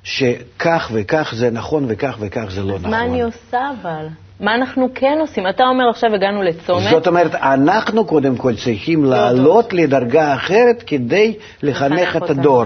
שכך 0.06 0.92
וכך 0.94 1.34
זה 1.38 1.52
נכון 1.52 1.86
וכך 1.88 2.18
וכך 2.20 2.46
זה 2.50 2.64
לא 2.64 2.76
נכון. 2.76 2.92
מה 2.92 3.04
אני 3.04 3.22
עושה 3.22 3.60
אבל? 3.82 4.08
מה 4.40 4.56
אנחנו 4.56 4.90
כן 4.96 5.18
עושים? 5.22 5.48
אתה 5.50 5.64
אומר 5.64 5.90
עכשיו 5.90 6.14
הגענו 6.14 6.44
לצומת, 6.44 6.90
זאת 6.90 7.08
אומרת, 7.08 7.36
אנחנו 7.36 8.06
קודם 8.06 8.36
כל 8.36 8.56
צריכים 8.56 9.06
לעלות 9.06 9.74
לדרגה 9.74 10.34
אחרת 10.34 10.84
כדי 10.88 11.34
לחנך 11.64 12.16
את. 12.16 12.30
הדור, 12.30 12.66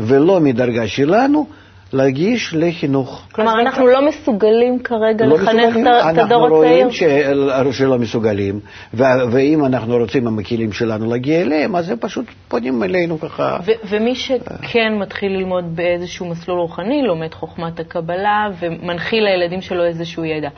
ולא 0.00 0.40
מדרגה 0.40 0.88
שלנו 0.88 1.46
להגיש 1.92 2.54
לחינוך. 2.54 3.22
כלומר 3.32 3.60
אנחנו 3.60 3.86
לא 3.86 4.08
מסוגלים 4.08 4.78
כרגע 4.78 5.26
לא 5.26 5.34
לחנך. 5.38 5.76
את- 5.76 6.18
הדור 6.18 6.44
אנחנו 6.44 6.62
הצעיר? 6.64 6.84
רואים 6.84 6.90
ש- 7.70 7.78
שלא 7.78 7.98
מסוגלים, 7.98 8.60
ו- 8.94 9.02
ואם 9.32 9.64
אנחנו 9.64 9.96
רוצים 9.96 10.26
עם 10.26 10.38
הכלים 10.38 10.72
שלנו 10.72 11.10
להגיע 11.10 11.40
אליהם, 11.42 11.76
אז 11.76 11.90
הם 11.90 11.96
פשוט 12.00 12.24
פונים 12.48 12.82
אלינו 12.82 13.20
ככה. 13.20 13.58
ו- 13.64 13.70
ומי 13.88 14.14
שכן 14.14 14.92
מתחיל 14.98 15.32
ללמוד 15.32 15.76
באיזשהו 15.76 16.26
מסלול 16.26 16.58
רוחני, 16.60 17.02
לומד 17.02 17.34
חוכמת 17.34 17.80
הקבלה 17.80 18.48
ומנחיל 18.60 19.24
לילדים 19.24 19.60
שלו 19.60 19.84
איזשהו 19.84 20.24
ידע, 20.24 20.48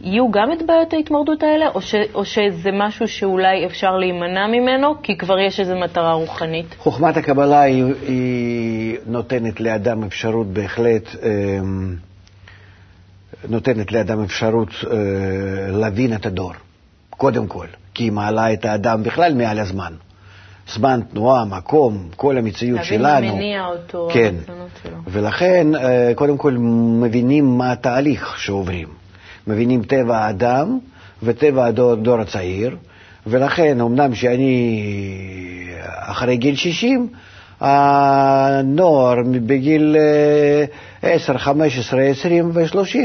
יהיו 0.00 0.30
גם 0.30 0.52
את 0.52 0.66
בעיות 0.66 0.92
ההתמרדות 0.92 1.42
האלה, 1.42 1.68
או, 1.68 1.80
ש- 1.80 1.94
או 2.14 2.24
שזה 2.24 2.70
משהו 2.72 3.08
שאולי 3.08 3.66
אפשר 3.66 3.96
להימנע 3.96 4.46
ממנו, 4.46 5.02
כי 5.02 5.16
כבר 5.18 5.38
יש 5.38 5.60
איזו 5.60 5.76
מטרה 5.76 6.12
רוחנית? 6.12 6.74
חוכמת 6.78 7.16
הקבלה 7.16 7.60
היא, 7.60 7.84
היא 8.06 8.98
נותנת 9.06 9.60
לאדם 9.60 10.04
אפשרות 10.04 10.46
בהחלט, 10.46 11.08
אמ, 11.22 11.94
נותנת 13.48 13.92
לאדם 13.92 14.22
אפשרות 14.22 14.68
אה, 14.90 14.96
להבין 15.70 16.14
את 16.14 16.26
הדור, 16.26 16.52
קודם 17.10 17.46
כל, 17.46 17.66
כי 17.94 18.04
היא 18.04 18.12
מעלה 18.12 18.52
את 18.52 18.64
האדם 18.64 19.02
בכלל 19.02 19.34
מעל 19.34 19.58
הזמן. 19.58 19.92
זמן, 20.74 21.00
תנועה, 21.12 21.44
מקום, 21.44 22.08
כל 22.16 22.38
המציאות 22.38 22.80
להבין 22.80 22.98
שלנו. 22.98 23.26
מה 23.26 23.34
מניע 23.34 23.66
אותו, 23.66 24.08
כן. 24.12 24.34
שלו. 24.82 24.96
ולכן, 25.06 25.74
אה, 25.74 26.12
קודם 26.14 26.36
כל, 26.36 26.52
מבינים 27.00 27.58
מה 27.58 27.72
התהליך 27.72 28.38
שעוברים. 28.38 28.88
מבינים 29.48 29.82
טבע 29.82 30.18
האדם 30.18 30.78
וטבע 31.22 31.66
הדור, 31.66 31.92
הדור 31.92 32.20
הצעיר, 32.20 32.76
ולכן, 33.26 33.80
אמנם 33.80 34.14
שאני 34.14 34.82
אחרי 35.84 36.36
גיל 36.36 36.56
60, 36.56 37.08
הנוער 37.60 39.16
בגיל 39.46 39.96
אה, 41.02 41.14
10, 41.14 41.38
15, 41.38 42.02
20 42.02 42.50
ו-30 42.54 42.96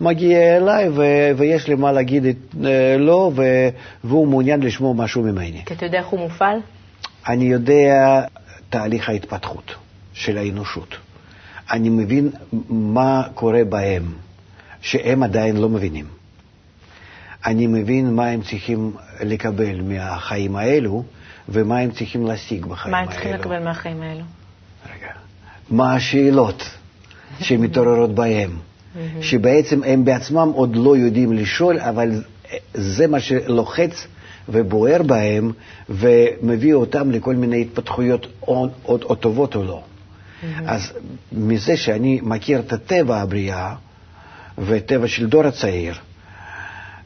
מגיע 0.00 0.56
אליי 0.56 0.88
ו- 0.88 1.30
ויש 1.36 1.68
לי 1.68 1.74
מה 1.74 1.92
להגיד 1.92 2.24
אה, 2.26 2.96
לו 2.98 3.32
ו- 3.36 3.68
והוא 4.04 4.26
מעוניין 4.28 4.60
לשמוע 4.62 4.94
משהו 4.94 5.22
ממני. 5.22 5.62
כי 5.66 5.74
אתה 5.74 5.86
יודע 5.86 5.98
איך 5.98 6.06
הוא 6.06 6.20
מופעל? 6.20 6.58
אני 7.28 7.44
יודע 7.44 8.20
תהליך 8.70 9.08
ההתפתחות 9.08 9.74
של 10.12 10.38
האנושות. 10.38 10.96
אני 11.70 11.88
מבין 11.88 12.30
מה 12.68 13.22
קורה 13.34 13.64
בהם, 13.64 14.02
שהם 14.80 15.22
עדיין 15.22 15.56
לא 15.56 15.68
מבינים. 15.68 16.06
אני 17.46 17.66
מבין 17.66 18.14
מה 18.14 18.26
הם 18.26 18.42
צריכים 18.42 18.92
לקבל 19.20 19.80
מהחיים 19.80 20.56
האלו 20.56 21.04
ומה 21.48 21.78
הם 21.78 21.90
צריכים 21.90 22.26
להשיג 22.26 22.66
בחיים 22.66 22.92
מה 22.92 22.98
האלו. 22.98 23.10
הם 23.10 23.14
צריכים 23.14 23.34
לקבל 23.34 23.64
מהחיים 23.64 24.02
האלו? 24.02 24.24
רגע. 24.86 25.12
מה 25.70 25.94
השאלות 25.94 26.70
שמתעוררות 27.40 28.14
בהם, 28.14 28.50
שבעצם 29.20 29.82
הם 29.84 30.04
בעצמם 30.04 30.50
עוד 30.54 30.76
לא 30.76 30.96
יודעים 30.96 31.32
לשאול, 31.32 31.80
אבל 31.80 32.22
זה 32.74 33.06
מה 33.06 33.20
שלוחץ 33.20 34.06
ובוער 34.48 35.02
בהם 35.02 35.52
ומביא 35.88 36.74
אותם 36.74 37.10
לכל 37.10 37.34
מיני 37.34 37.60
התפתחויות 37.62 38.26
או, 38.42 38.68
או, 38.84 38.98
או 39.04 39.14
טובות 39.14 39.56
או 39.56 39.64
לא. 39.64 39.82
אז 40.66 40.92
מזה 41.32 41.76
שאני 41.76 42.20
מכיר 42.22 42.60
את 42.60 42.72
הטבע 42.72 43.20
הבריאה 43.20 43.74
וטבע 44.58 45.08
של 45.08 45.26
דור 45.26 45.46
הצעיר, 45.46 45.94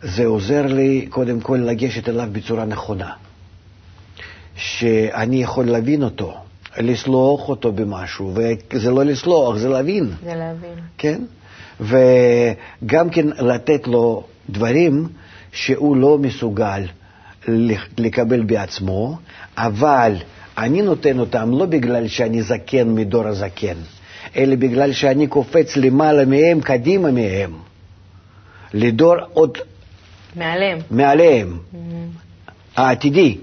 זה 0.02 0.26
עוזר 0.26 0.66
לי 0.66 1.06
קודם 1.10 1.40
כל 1.40 1.56
לגשת 1.56 2.08
אליו 2.08 2.28
בצורה 2.32 2.64
נכונה. 2.64 3.12
שאני 4.56 5.42
יכול 5.42 5.64
להבין 5.64 6.02
אותו, 6.02 6.34
לסלוח 6.78 7.48
אותו 7.48 7.72
במשהו, 7.72 8.34
וזה 8.34 8.90
לא 8.90 9.04
לסלוח, 9.04 9.56
זה 9.56 9.68
להבין, 9.68 10.10
זה 10.24 10.34
להבין. 10.34 10.78
כן? 10.98 11.22
וגם 11.80 13.10
כן 13.10 13.26
לתת 13.26 13.86
לו 13.86 14.24
דברים 14.50 15.08
שהוא 15.52 15.96
לא 15.96 16.18
מסוגל 16.18 16.82
לקבל 17.98 18.42
בעצמו, 18.42 19.18
אבל 19.56 20.16
אני 20.58 20.82
נותן 20.82 21.18
אותם 21.18 21.50
לא 21.58 21.66
בגלל 21.66 22.08
שאני 22.08 22.42
זקן 22.42 22.94
מדור 22.94 23.26
הזקן, 23.26 23.76
אלא 24.36 24.56
בגלל 24.56 24.92
שאני 24.92 25.26
קופץ 25.26 25.76
למעלה 25.76 26.24
מהם, 26.24 26.60
קדימה 26.60 27.10
מהם, 27.10 27.52
לדור 28.74 29.14
עוד 29.32 29.58
מעליהם. 30.36 30.78
מעליהם, 30.90 31.58
העתידי, 32.76 33.38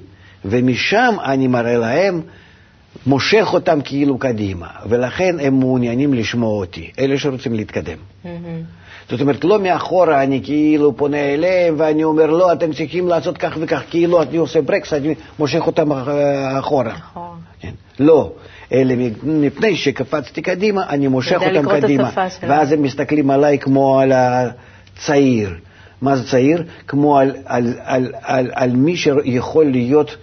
ומשם 0.46 1.16
אני 1.24 1.48
מראה 1.48 1.78
להם, 1.78 2.22
מושך 3.06 3.48
אותם 3.54 3.80
כאילו 3.84 4.18
קדימה, 4.18 4.68
ולכן 4.90 5.36
הם 5.40 5.60
מעוניינים 5.60 6.14
לשמוע 6.14 6.60
אותי, 6.60 6.92
אלה 7.00 7.18
שרוצים 7.18 7.54
להתקדם. 7.54 7.98
זאת 9.10 9.22
אומרת, 9.22 9.44
לא 9.44 9.60
מאחורה 9.60 10.24
אני 10.24 10.42
כאילו 10.44 10.98
פונה 10.98 11.34
אליהם 11.34 11.76
ואני 11.78 12.04
אומר, 12.04 12.26
לא, 12.26 12.54
אתם 12.54 12.74
צריכים 12.74 13.08
לעשות 13.08 13.38
כך 13.38 13.58
וכך, 13.62 13.82
כאילו 13.90 14.22
אני 14.22 14.38
עושה 14.38 14.62
ברקס, 14.62 14.94
אני 14.94 15.16
מושך 15.40 15.68
אותם 15.68 15.92
אחורה. 15.92 16.94
אחורה. 16.94 16.94
כן. 17.60 17.72
לא, 18.00 18.32
אלא 18.72 18.94
מפני 19.24 19.76
שקפצתי 19.76 20.42
קדימה, 20.42 20.90
אני 20.90 21.08
מושך 21.08 21.42
אותם 21.42 21.70
קדימה. 21.70 22.10
ואז 22.42 22.72
הם 22.72 22.82
מסתכלים 22.82 23.30
עליי 23.32 23.60
כמו 23.60 24.00
על 24.00 24.12
הצעיר. 24.16 25.54
מה 26.02 26.16
זה 26.16 26.28
צעיר? 26.28 26.64
כמו 26.88 27.20
על, 27.20 27.32
על, 27.46 27.74
על, 27.84 28.12
על, 28.22 28.52
על 28.54 28.72
מי 28.72 28.96
שיכול 28.96 29.66
להיות. 29.66 30.18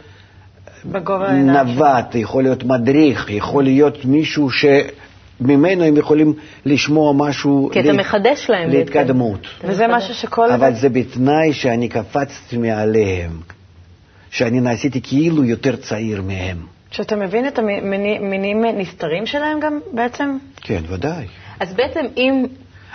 נווט, 1.35 2.15
יכול 2.15 2.43
להיות 2.43 2.65
מדריך, 2.65 3.31
יכול 3.31 3.65
להיות 3.65 4.05
מישהו 4.05 4.49
שממנו 4.51 5.85
הם 5.85 5.97
יכולים 5.97 6.35
לשמוע 6.67 7.13
משהו 7.13 7.71
כי 7.73 7.81
אתה 7.81 7.93
מחדש 7.93 8.47
להם. 8.51 8.71
להתקדמות. 8.71 9.47
וזה 9.65 9.87
משהו 9.89 10.15
שכל... 10.15 10.51
אבל 10.51 10.75
זה 10.75 10.89
בתנאי 10.89 11.53
שאני 11.53 11.89
קפצתי 11.89 12.57
מעליהם, 12.57 13.31
שאני 14.31 14.61
נעשיתי 14.61 15.01
כאילו 15.03 15.45
יותר 15.45 15.77
צעיר 15.77 16.23
מהם. 16.23 16.74
שאתה 16.95 17.17
מבין 17.17 17.47
את 17.49 17.59
המינים 17.59 18.65
נסתרים 18.65 19.27
שלהם 19.27 19.61
גם 19.61 19.79
בעצם? 19.93 20.39
כן, 20.61 20.83
ודאי. 20.89 21.27
אז 21.61 21.73
בעצם 21.75 22.01
אם... 22.17 22.45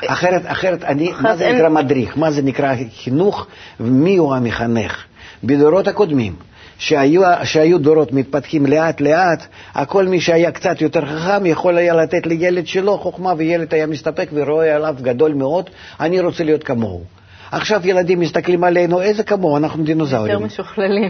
אחרת, 0.07 0.41
אחרת, 0.45 0.83
אני, 0.83 1.11
אחרת 1.11 1.21
מה 1.21 1.35
זה 1.35 1.45
אין- 1.45 1.55
נקרא 1.55 1.69
מדריך? 1.69 2.17
מה 2.17 2.31
זה 2.31 2.41
נקרא 2.41 2.75
חינוך? 3.03 3.47
ומי 3.79 4.17
הוא 4.17 4.35
המחנך? 4.35 5.03
בדורות 5.43 5.87
הקודמים, 5.87 6.35
שהיו, 6.77 7.21
שהיו 7.43 7.77
דורות 7.79 8.11
מתפתחים 8.13 8.65
לאט 8.65 9.01
לאט, 9.01 9.47
הכל 9.73 10.05
מי 10.05 10.21
שהיה 10.21 10.51
קצת 10.51 10.81
יותר 10.81 11.05
חכם 11.05 11.45
יכול 11.45 11.77
היה 11.77 11.93
לתת 11.95 12.27
לילד 12.27 12.67
שלו 12.67 12.97
חוכמה, 12.97 13.33
וילד 13.37 13.73
היה 13.73 13.87
מסתפק 13.87 14.29
ורואה 14.33 14.75
עליו 14.75 14.95
גדול 15.01 15.33
מאוד, 15.33 15.69
אני 15.99 16.19
רוצה 16.19 16.43
להיות 16.43 16.63
כמוהו. 16.63 17.03
עכשיו 17.51 17.81
ילדים 17.87 18.19
מסתכלים 18.19 18.63
עלינו, 18.63 19.01
איזה 19.01 19.23
כמוהו? 19.23 19.57
אנחנו 19.57 19.79
יותר 19.79 19.93
דינוזאורים. 19.93 20.43
משוכללים. 20.43 21.09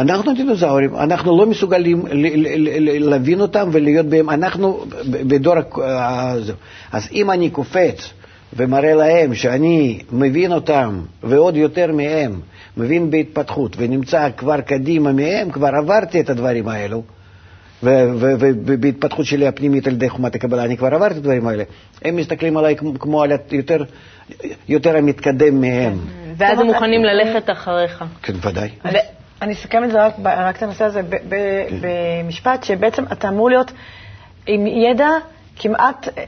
אנחנו 0.00 0.34
דינוזאורים, 0.34 0.96
אנחנו 0.96 1.38
לא 1.38 1.46
מסוגלים 1.46 2.02
להבין 3.00 3.40
אותם 3.40 3.68
ולהיות 3.72 4.06
בהם, 4.06 4.30
אנחנו 4.30 4.84
בדור... 5.10 5.58
הק- 5.58 5.78
ה- 5.78 6.34
זה. 6.40 6.52
אז 6.92 7.08
אם 7.12 7.30
אני 7.30 7.50
קופץ 7.50 8.10
ומראה 8.56 8.94
להם 8.94 9.34
שאני 9.34 9.98
מבין 10.12 10.52
אותם 10.52 11.00
ועוד 11.22 11.56
יותר 11.56 11.92
מהם, 11.92 12.40
מבין 12.76 13.10
בהתפתחות 13.10 13.76
ונמצא 13.78 14.28
כבר 14.36 14.60
קדימה 14.60 15.12
מהם, 15.12 15.50
כבר 15.50 15.68
עברתי 15.74 16.20
את 16.20 16.30
הדברים 16.30 16.68
האלו, 16.68 17.02
ובהתפתחות 17.82 19.26
שלי 19.26 19.46
הפנימית 19.46 19.86
על 19.86 19.92
ידי 19.92 20.08
חומת 20.08 20.34
הקבלה, 20.34 20.64
אני 20.64 20.76
כבר 20.76 20.94
עברתי 20.94 21.12
את 21.14 21.18
הדברים 21.18 21.46
האלה, 21.46 21.64
הם 22.04 22.16
מסתכלים 22.16 22.56
עליי 22.56 22.76
כמו, 22.98 23.22
על 23.22 23.30
יותר, 23.50 23.84
יותר 24.68 24.96
המתקדם 24.96 25.60
מהם. 25.60 25.98
ואז 26.36 26.50
טוב, 26.50 26.60
הם 26.60 26.66
מוכנים 26.66 27.00
ללכת 27.04 27.50
אחריך. 27.50 28.04
כן, 28.22 28.32
ודאי. 28.42 28.68
אני- 29.42 29.52
אסכם 29.52 29.84
את 29.84 29.90
זה 29.90 30.06
רק, 30.06 30.18
ב- 30.18 30.26
רק 30.26 30.56
את 30.56 30.62
הנושא 30.62 30.84
הזה 30.84 31.02
ב- 31.02 31.16
ב- 31.28 31.64
במשפט, 31.80 32.64
שבעצם 32.64 33.04
אתה 33.12 33.28
אמור 33.28 33.48
להיות 33.50 33.72
עם 34.46 34.66
ידע 34.66 35.08
כמעט 35.56 36.08
אה, 36.18 36.24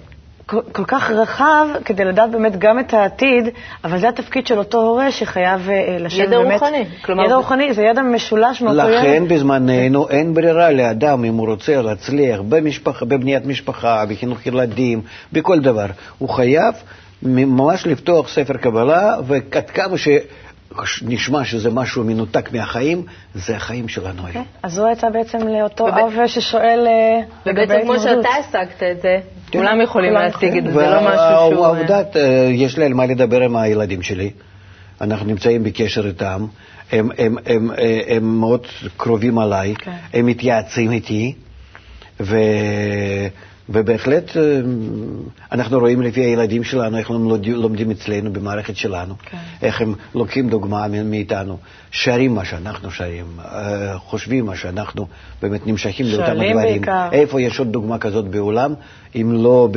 כל, 0.47 0.61
כל 0.73 0.85
כך 0.85 1.11
רחב, 1.11 1.67
כדי 1.85 2.05
לדעת 2.05 2.31
באמת 2.31 2.59
גם 2.59 2.79
את 2.79 2.95
העתיד, 2.95 3.49
אבל 3.85 3.99
זה 3.99 4.09
התפקיד 4.09 4.47
של 4.47 4.59
אותו 4.59 4.79
הורה 4.83 5.11
שחייב 5.13 5.71
אה, 5.71 5.97
לשבת 6.01 6.27
ידע 6.27 6.39
באמת... 6.39 6.53
רוחני, 6.63 6.85
כלומר- 7.05 7.25
ידע 7.25 7.35
רוחני, 7.35 7.73
זה 7.75 7.83
ידע 7.83 8.03
משולש 8.03 8.63
מאותו 8.63 8.79
ילד. 8.79 8.99
לכן 8.99 9.29
בזמננו 9.29 10.09
אין 10.09 10.35
ברירה 10.35 10.71
לאדם, 10.71 11.25
אם 11.25 11.35
הוא 11.35 11.47
רוצה 11.49 11.83
להצליח 11.83 12.41
במשפחה, 12.49 13.05
בבניית 13.05 13.47
משפחה, 13.47 14.05
בחינוך 14.11 14.47
ילדים, 14.47 15.01
בכל 15.33 15.61
דבר. 15.61 15.87
הוא 16.19 16.29
חייב 16.29 16.75
ממש 17.23 17.87
לפתוח 17.87 18.29
ספר 18.29 18.55
קבלה, 18.57 19.15
ועד 19.27 19.71
כמה 19.71 19.99
שנשמע 20.85 21.45
שזה 21.45 21.71
משהו 21.71 22.05
מנותק 22.05 22.53
מהחיים, 22.53 23.03
זה 23.35 23.57
החיים 23.57 23.89
שלנו 23.89 24.27
היום. 24.27 24.45
אז 24.63 24.73
זו 24.73 24.87
הייתה 24.87 25.11
בעצם 25.11 25.39
לאותו 25.49 25.85
וב- 25.85 25.91
אב 25.99 26.27
ששואל 26.27 26.87
אה, 26.87 27.21
לגבי 27.47 27.65
ובעצם 27.65 27.83
כמו. 27.85 27.99
שאתה 27.99 28.29
השגת 28.41 28.83
את 28.83 29.03
זה, 29.03 29.19
כן. 29.51 29.59
כולם 29.59 29.81
יכולים 29.81 30.13
כולם 30.13 30.25
להשיג 30.25 30.57
את 30.57 30.65
זה, 30.65 30.71
יכולים. 30.71 30.89
זה 30.89 30.95
לא 30.95 31.01
משהו 31.01 31.51
שהוא... 31.53 31.61
והעובדה, 31.63 32.03
אה, 32.17 32.49
יש 32.53 32.79
לי 32.79 32.85
על 32.85 32.95
מה 32.95 33.07
לדבר 33.07 33.41
עם 33.43 33.57
הילדים 33.57 34.03
שלי. 34.03 34.31
אנחנו 35.01 35.27
נמצאים 35.27 35.65
בקשר 35.65 36.07
איתם, 36.07 36.47
הם, 36.93 37.09
הם, 37.19 37.37
הם, 37.47 37.71
אה, 37.79 38.01
הם 38.09 38.25
מאוד 38.41 38.67
קרובים 38.97 39.39
עליי, 39.39 39.75
כן. 39.79 39.91
הם 40.15 40.27
מתייעצים 40.27 40.93
איתי, 40.93 41.35
ו, 42.21 42.37
ובהחלט 43.69 44.37
אה, 44.37 44.43
אנחנו 45.53 45.79
רואים 45.79 46.03
לפי 46.03 46.21
הילדים 46.21 46.65
שלנו, 46.65 46.99
איך 46.99 47.11
הם 47.11 47.29
לומדים, 47.47 47.91
אצלנו 47.91 48.33
במערכת 48.33 48.77
שלנו, 48.77 49.15
כן. 49.31 49.39
איך 49.63 49.81
הם 49.81 49.95
לוקחים 50.15 50.49
דוגמה 50.49 50.89
מאיתנו, 50.89 51.59
שרים 51.91 52.35
מה 52.35 52.45
שאנחנו 52.45 52.91
שרים, 52.91 53.27
אה, 53.45 53.99
חושבים 53.99 54.47
מה 54.47 54.57
שאנחנו 54.57 55.07
באמת 55.43 55.67
נמשכים 55.67 56.07
לאותם 56.07 56.31
הדברים. 56.31 56.57
בעיקר. 56.57 57.09
איפה 57.13 57.41
יש 57.41 57.59
עוד 57.59 57.73
דוגמה 57.73 57.99
כזאת 57.99 58.29
בעולם, 58.29 58.75
אם 59.15 59.33
לא 59.33 59.69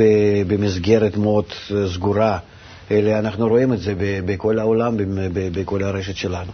במסגרת 0.46 1.16
מאוד 1.16 1.44
אה, 1.70 1.88
סגורה, 1.88 2.38
אלא 2.90 3.18
אנחנו 3.18 3.48
רואים 3.48 3.72
את 3.72 3.78
זה 3.78 3.94
בכל 3.98 4.58
העולם, 4.58 4.96
בכל 5.32 5.82
הרשת 5.82 6.16
שלנו. 6.16 6.52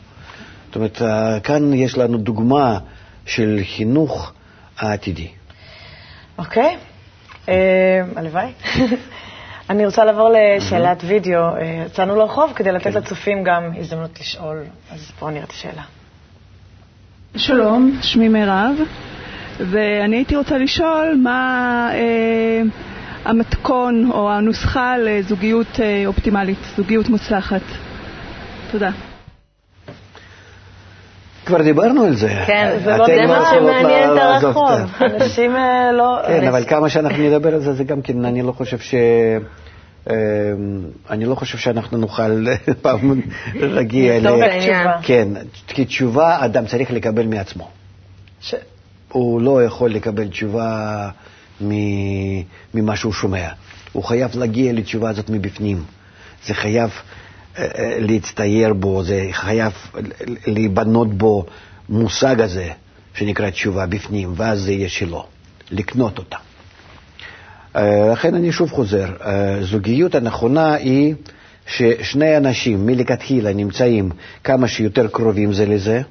זאת 0.66 0.76
אומרת, 0.76 1.02
כאן 1.42 1.72
יש 1.74 1.98
לנו 1.98 2.18
דוגמה 2.18 2.78
של 3.26 3.60
חינוך 3.76 4.32
העתידי. 4.78 5.28
אוקיי, 6.38 6.64
אה, 6.64 6.91
הלוואי. 8.16 8.52
אני 9.70 9.86
רוצה 9.86 10.04
לעבור 10.04 10.30
לשאלת 10.34 11.02
וידאו. 11.06 11.40
אה, 11.40 11.84
יצאנו 11.86 12.16
לרחוב 12.16 12.52
כדי 12.56 12.72
לתת 12.72 12.94
לצופים 12.94 13.44
גם 13.44 13.70
הזדמנות 13.78 14.20
לשאול, 14.20 14.58
אז 14.90 15.12
בואו 15.20 15.30
נראה 15.30 15.44
את 15.44 15.50
השאלה. 15.50 15.82
שלום, 17.36 17.98
שמי 18.02 18.28
מירב, 18.28 18.76
ואני 19.60 20.16
הייתי 20.16 20.36
רוצה 20.36 20.58
לשאול 20.58 21.16
מה 21.22 21.88
אה, 21.92 22.62
המתכון 23.24 24.10
או 24.10 24.32
הנוסחה 24.32 24.98
לזוגיות 24.98 25.80
אה, 25.80 26.02
אופטימלית, 26.06 26.58
זוגיות 26.76 27.08
מוצלחת. 27.08 27.62
תודה. 28.70 28.90
כבר 31.46 31.62
דיברנו 31.62 32.04
על 32.04 32.16
זה. 32.16 32.28
כן, 32.46 32.78
זה 32.84 32.96
לא 32.96 33.06
זה 33.06 33.26
מה 33.28 33.50
שמעניין 33.50 34.10
את 34.12 34.18
הרחוב. 34.18 34.70
אנשים 35.00 35.56
אה, 35.56 35.92
לא... 35.92 36.18
כן, 36.26 36.48
אבל 36.48 36.64
כמה 36.64 36.88
שאנחנו 36.88 37.22
נדבר 37.22 37.54
על 37.54 37.60
זה, 37.60 37.72
זה 37.72 37.84
גם 37.84 38.02
כן, 38.02 38.24
אני 38.24 38.42
לא 38.42 38.52
חושב 38.52 38.78
ש... 38.78 38.94
אה, 40.10 40.14
אני 41.10 41.24
לא 41.24 41.34
חושב 41.34 41.58
שאנחנו 41.58 41.98
נוכל 41.98 42.46
פעם 42.82 43.20
להגיע 43.54 44.20
ל... 44.20 44.26
העניין. 44.26 44.88
כן, 45.02 45.28
כי 45.66 45.84
תשובה 45.84 46.44
אדם 46.44 46.66
צריך 46.66 46.90
לקבל 46.90 47.26
מעצמו. 47.26 47.68
הוא 49.08 49.40
לא 49.40 49.64
יכול 49.64 49.90
לקבל 49.90 50.28
תשובה 50.28 51.08
ממה 52.74 52.96
שהוא 52.96 53.12
שומע. 53.12 53.48
הוא 53.92 54.04
חייב 54.04 54.30
להגיע 54.34 54.72
לתשובה 54.72 55.10
הזאת 55.10 55.30
מבפנים. 55.30 55.84
זה 56.46 56.54
חייב 56.54 56.90
אה, 56.90 56.94
אה, 56.94 57.21
להצטייר 57.98 58.72
בו, 58.72 59.02
זה 59.02 59.28
חייב 59.32 59.72
להיבנות 60.46 61.14
בו 61.14 61.46
מושג 61.88 62.40
הזה 62.40 62.68
שנקרא 63.14 63.50
תשובה 63.50 63.86
בפנים, 63.86 64.32
ואז 64.36 64.60
זה 64.60 64.72
יהיה 64.72 64.88
שלו, 64.88 65.26
לקנות 65.70 66.18
אותה. 66.18 66.36
אה, 67.76 68.12
לכן 68.12 68.34
אני 68.34 68.52
שוב 68.52 68.70
חוזר, 68.70 69.08
אה, 69.24 69.56
זוגיות 69.62 70.14
הנכונה 70.14 70.74
היא 70.74 71.14
ששני 71.66 72.36
אנשים 72.36 72.86
מלכתחילה 72.86 73.52
נמצאים 73.52 74.10
כמה 74.44 74.68
שיותר 74.68 75.08
קרובים 75.08 75.52
זה 75.52 75.66
לזה, 75.66 76.02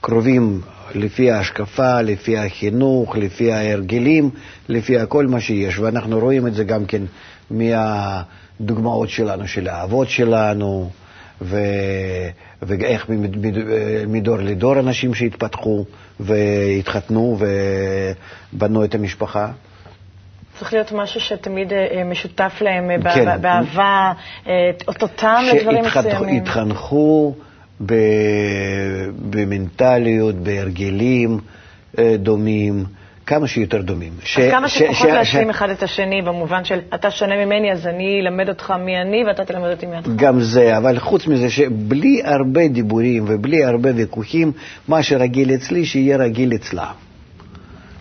קרובים 0.00 0.60
לפי 0.94 1.30
ההשקפה, 1.30 2.00
לפי 2.02 2.38
החינוך, 2.38 3.16
לפי 3.16 3.52
ההרגלים, 3.52 4.30
לפי 4.68 4.94
כל 5.08 5.26
מה 5.26 5.40
שיש, 5.40 5.78
ואנחנו 5.78 6.18
רואים 6.18 6.46
את 6.46 6.54
זה 6.54 6.64
גם 6.64 6.84
כן 6.86 7.02
מהדוגמאות 7.50 9.08
שלנו, 9.08 9.46
של 9.48 9.68
האבות 9.68 10.08
שלנו, 10.08 10.90
ו... 11.42 11.58
ואיך 12.62 13.08
מד- 13.08 13.36
מד- 13.46 13.58
מדור 14.08 14.36
לדור 14.36 14.78
אנשים 14.78 15.14
שהתפתחו 15.14 15.84
והתחתנו 16.20 17.38
ובנו 18.52 18.84
את 18.84 18.94
המשפחה. 18.94 19.48
צריך 20.58 20.72
להיות 20.72 20.92
משהו 20.92 21.20
שתמיד 21.20 21.72
אה, 21.72 22.02
משותף 22.04 22.52
להם 22.60 22.90
אה, 22.90 23.14
כן. 23.14 23.40
באהבה, 23.42 24.12
אה, 24.46 24.52
אותו 24.88 25.06
טעם 25.06 25.44
לדברים 25.44 25.84
מסוימים. 25.84 26.46
שהתחנכו. 26.46 27.34
במנטליות, 29.30 30.34
בהרגלים 30.34 31.38
אה, 31.98 32.14
דומים, 32.18 32.84
כמה 33.26 33.46
שיותר 33.46 33.82
דומים. 33.82 34.12
ש... 34.24 34.38
אז 34.38 34.50
כמה 34.50 34.68
ש- 34.68 34.78
שפחות 34.78 34.96
ש- 35.08 35.12
להשלים 35.12 35.50
אחד 35.50 35.70
את 35.70 35.82
השני, 35.82 36.22
במובן 36.22 36.64
של 36.64 36.78
אתה 36.94 37.10
שונה 37.10 37.44
ממני, 37.44 37.72
אז 37.72 37.86
אני 37.86 38.20
אלמד 38.20 38.48
אותך 38.48 38.74
מי 38.84 39.00
אני 39.00 39.24
ואתה 39.24 39.44
תלמד 39.44 39.70
אותי 39.70 39.86
מי 39.86 39.96
אותך. 39.96 40.08
גם 40.16 40.40
זה, 40.40 40.76
אבל 40.76 40.98
חוץ 40.98 41.26
מזה 41.26 41.50
שבלי 41.50 42.20
הרבה 42.24 42.68
דיבורים 42.68 43.24
ובלי 43.28 43.64
הרבה 43.64 43.90
ויכוחים, 43.94 44.52
מה 44.88 45.02
שרגיל 45.02 45.54
אצלי, 45.54 45.84
שיהיה 45.84 46.16
רגיל 46.16 46.54
אצלה. 46.54 46.86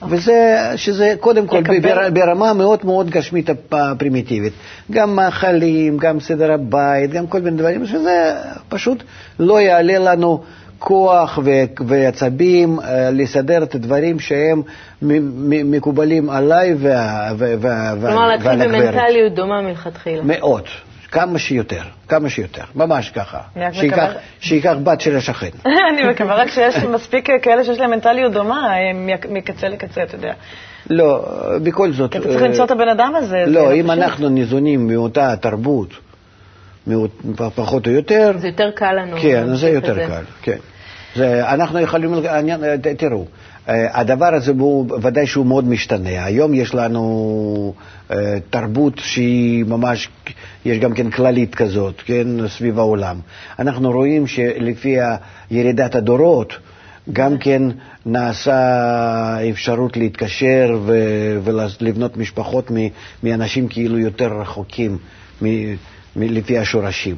וזה, 0.07 0.33
שזה 0.75 1.13
קודם 1.19 1.47
כל 1.47 1.57
לקבל. 1.57 1.79
בר, 1.79 2.09
ברמה 2.13 2.53
מאוד 2.53 2.79
מאוד 2.85 3.09
גשמית 3.09 3.49
הפ- 3.49 3.75
פרימיטיבית. 3.97 4.53
גם 4.91 5.15
מאכלים, 5.15 5.97
גם 5.97 6.19
סדר 6.19 6.51
הבית, 6.51 7.11
גם 7.11 7.27
כל 7.27 7.41
מיני 7.41 7.57
דברים, 7.57 7.85
שזה 7.85 8.33
פשוט 8.69 9.03
לא 9.39 9.61
יעלה 9.61 9.99
לנו 9.99 10.43
כוח 10.79 11.39
ועצבים 11.87 12.79
אה, 12.79 13.09
לסדר 13.11 13.63
את 13.63 13.75
הדברים 13.75 14.19
שהם 14.19 14.61
מקובלים 15.65 16.29
עליי 16.29 16.73
וה- 16.79 17.29
ו- 17.37 17.53
וה- 17.59 17.93
כלומר, 17.99 18.15
ועל 18.17 18.27
להתחיל 18.29 18.49
ועל 18.49 18.61
הגברת. 18.61 18.93
במנטליות 18.93 19.33
דומה 19.33 19.61
מלכתחילה. 19.61 20.21
מאוד, 20.23 20.63
כמה 21.11 21.39
שיותר, 21.39 21.81
כמה 22.07 22.29
שיותר, 22.29 22.61
ממש 22.75 23.09
ככה. 23.09 23.39
אני 23.55 23.73
שייקח, 23.73 23.97
מקווה- 23.97 24.13
שייקח 24.39 24.75
בת 24.83 25.01
של 25.01 25.17
השכן. 25.17 25.49
אני 25.93 26.03
מקווה 26.09 26.35
רק 26.35 26.49
שיש 26.49 26.75
מספיק 26.77 27.29
כאלה 27.41 27.63
שיש 27.63 27.79
להם 27.79 27.91
מנטליות 27.91 28.31
דומה 28.33 28.69
מ- 28.93 29.33
מקצה 29.33 29.67
לקצה, 29.67 30.03
אתה 30.03 30.15
יודע. 30.15 30.33
לא, 30.89 31.25
בכל 31.63 31.91
זאת... 31.91 32.15
אתה 32.15 32.23
צריך 32.27 32.41
אה, 32.41 32.47
למצוא 32.47 32.65
את 32.65 32.71
הבן 32.71 32.87
אדם 32.89 33.13
הזה. 33.15 33.41
זה 33.45 33.51
לא, 33.51 33.73
אם 33.73 33.83
פשוט. 33.83 33.97
אנחנו 33.97 34.29
ניזונים 34.29 34.87
מאותה 34.87 35.35
תרבות, 35.35 35.89
מאות- 36.87 37.21
פחות 37.55 37.87
או 37.87 37.91
יותר, 37.91 38.31
זה 38.37 38.47
יותר 38.47 38.71
קל 38.75 38.93
לנו. 38.93 39.17
כן, 39.21 39.55
זה 39.55 39.69
יותר 39.69 40.07
קל, 40.07 40.23
כן. 40.41 40.57
זה, 41.15 41.49
אנחנו 41.53 41.79
יכולים, 41.79 42.15
ת- 42.83 42.87
תראו, 42.87 43.25
הדבר 43.69 44.33
הזה 44.35 44.51
הוא 44.59 44.97
ודאי 45.01 45.27
שהוא 45.27 45.45
מאוד 45.45 45.67
משתנה. 45.67 46.25
היום 46.25 46.53
יש 46.53 46.73
לנו 46.75 47.73
אה, 48.11 48.37
תרבות 48.49 48.93
שהיא 48.97 49.65
ממש, 49.65 50.09
יש 50.65 50.77
גם 50.79 50.93
כן 50.93 51.09
כללית 51.09 51.55
כזאת, 51.55 52.01
כן, 52.05 52.27
סביב 52.47 52.79
העולם. 52.79 53.19
אנחנו 53.59 53.91
רואים 53.91 54.27
שלפי 54.27 54.95
ירידת 55.51 55.95
הדורות, 55.95 56.53
גם 57.13 57.37
כן 57.37 57.61
נעשה 58.05 59.49
אפשרות 59.49 59.97
להתקשר 59.97 60.77
ו- 60.85 61.39
ולבנות 61.43 62.17
משפחות 62.17 62.71
מ- 62.71 62.87
מאנשים 63.23 63.67
כאילו 63.67 63.99
יותר 63.99 64.39
רחוקים 64.41 64.97
מ- 65.41 65.73
מ- 65.73 65.75
לפי 66.15 66.57
השורשים. 66.57 67.15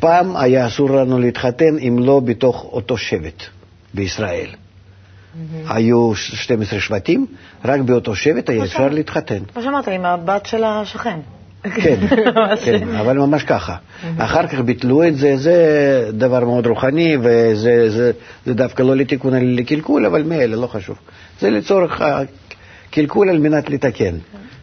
פעם 0.00 0.36
היה 0.36 0.66
אסור 0.66 0.90
לנו 0.90 1.18
להתחתן 1.18 1.78
אם 1.78 1.96
לא 1.98 2.20
בתוך 2.20 2.64
אותו 2.72 2.96
שבט 2.96 3.42
בישראל. 3.94 4.46
היו 5.68 6.14
12 6.14 6.80
שבטים, 6.80 7.26
רק 7.64 7.80
באותו 7.80 8.14
שבט 8.14 8.50
היה 8.50 8.64
אפשר 8.64 8.88
להתחתן. 8.88 9.38
כמו 9.54 9.62
שאמרת, 9.62 9.88
עם 9.88 10.04
הבת 10.04 10.46
של 10.46 10.64
השכן. 10.64 11.20
כן. 11.62 11.96
כן, 12.64 12.88
אבל 13.00 13.18
ממש 13.18 13.42
ככה. 13.42 13.76
אחר 14.18 14.46
כך 14.46 14.60
ביטלו 14.60 15.08
את 15.08 15.16
זה, 15.16 15.36
זה 15.36 15.54
דבר 16.12 16.44
מאוד 16.44 16.66
רוחני, 16.66 17.16
וזה 17.22 17.90
זה, 17.90 18.12
זה 18.46 18.54
דווקא 18.54 18.82
לא 18.82 18.96
לתיקון 18.96 19.34
אלא 19.34 19.44
לקלקול, 19.44 20.06
אבל 20.06 20.22
מאלה, 20.22 20.56
לא 20.56 20.66
חשוב. 20.66 20.96
זה 21.40 21.50
לצורך 21.50 22.00
הקלקול 22.00 23.28
על 23.28 23.38
מנת 23.38 23.70
לתקן. 23.70 24.14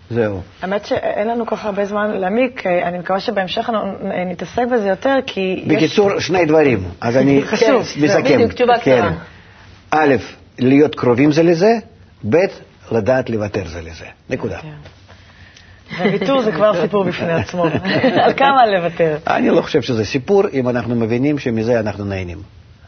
זהו. 0.09 0.41
האמת 0.61 0.85
שאין 0.85 1.27
לנו 1.27 1.45
כל 1.45 1.55
כך 1.55 1.65
הרבה 1.65 1.85
זמן 1.85 2.11
להעמיק, 2.11 2.67
אה, 2.67 2.87
אני 2.87 2.99
מקווה 2.99 3.19
שבהמשך 3.19 3.69
אה, 3.69 4.23
נתעסק 4.25 4.63
בזה 4.71 4.89
יותר, 4.89 5.15
כי 5.25 5.63
יש... 5.65 5.73
בקיצור, 5.73 6.19
שני 6.19 6.45
דברים. 6.45 6.83
אז 7.01 7.17
אני 7.17 7.41
חשוב, 7.43 7.81
מסכם. 8.03 8.23
בדיוק, 8.23 8.53
תשובה 8.53 8.73
כן. 8.79 8.99
קצרה. 8.99 9.11
א', 9.91 10.15
להיות 10.59 10.95
קרובים 10.95 11.31
זה 11.31 11.43
לזה, 11.43 11.79
ב', 12.29 12.37
לדעת 12.91 13.29
לוותר 13.29 13.67
זה 13.67 13.81
לזה. 13.81 14.05
נקודה. 14.29 14.59
וויתור 15.99 16.41
זה 16.41 16.51
כבר 16.51 16.81
סיפור 16.81 17.03
בפני 17.03 17.33
עצמו. 17.33 17.63
על 18.23 18.33
כמה 18.33 18.65
לוותר. 18.65 19.17
אני 19.27 19.49
לא 19.49 19.61
חושב 19.61 19.81
שזה 19.81 20.05
סיפור, 20.05 20.43
אם 20.53 20.69
אנחנו 20.69 20.95
מבינים 20.95 21.39
שמזה 21.39 21.79
אנחנו 21.79 22.05
נהנים. 22.05 22.37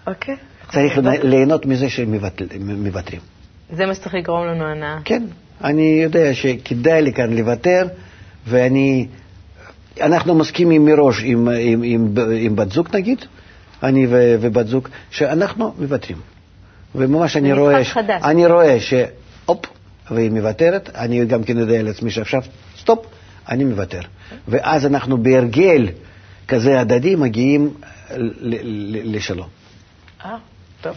אוקיי. 0.08 0.36
צריך 0.72 0.98
ליהנות 1.04 1.66
מזה 1.66 1.90
שמוותרים. 1.90 3.20
זה 3.74 3.86
מה 3.86 3.96
שצריך 3.96 4.16
לגרום 4.16 4.48
לנו 4.48 4.66
הנאה. 4.66 4.98
כן, 5.06 5.24
אני 5.64 6.00
יודע 6.04 6.34
שכדאי 6.34 7.02
לי 7.02 7.14
כאן 7.14 7.34
לוותר, 7.34 7.88
ואני... 8.48 9.08
אנחנו 10.02 10.36
מסכימים 10.36 10.86
מראש 10.86 11.22
עם, 11.24 11.50
עם, 11.60 11.84
עם, 11.84 12.14
עם 12.38 12.56
בת 12.56 12.72
זוג 12.72 12.88
נגיד, 12.94 13.26
אני 13.84 14.08
ו, 14.10 14.36
ובת 14.42 14.68
זוג, 14.68 14.88
שאנחנו 15.12 15.74
מוותרים. 15.80 16.18
וממש 16.95 17.38
אני 17.38 17.54
רואה, 17.54 17.86
חדש. 17.86 18.21
אני 18.23 18.45
רואה 18.45 18.78
שהופ, 18.80 19.65
והיא 20.12 20.32
מוותרת, 20.32 20.89
אני 20.95 21.25
גם 21.25 21.43
כן 21.43 21.58
יודע 21.58 21.84
לעצמי 21.84 22.12
שעכשיו, 22.12 22.41
סטופ, 22.80 23.06
אני 23.49 23.63
מוותר. 23.63 24.02
ואז 24.47 24.86
אנחנו 24.86 25.17
בהרגל 25.23 25.88
כזה 26.47 26.80
הדדי 26.80 27.15
מגיעים 27.15 27.73
ל- 28.15 28.32
ל- 28.39 29.15
לשלום. 29.15 29.47
אה, 30.25 30.36
טוב. 30.82 30.95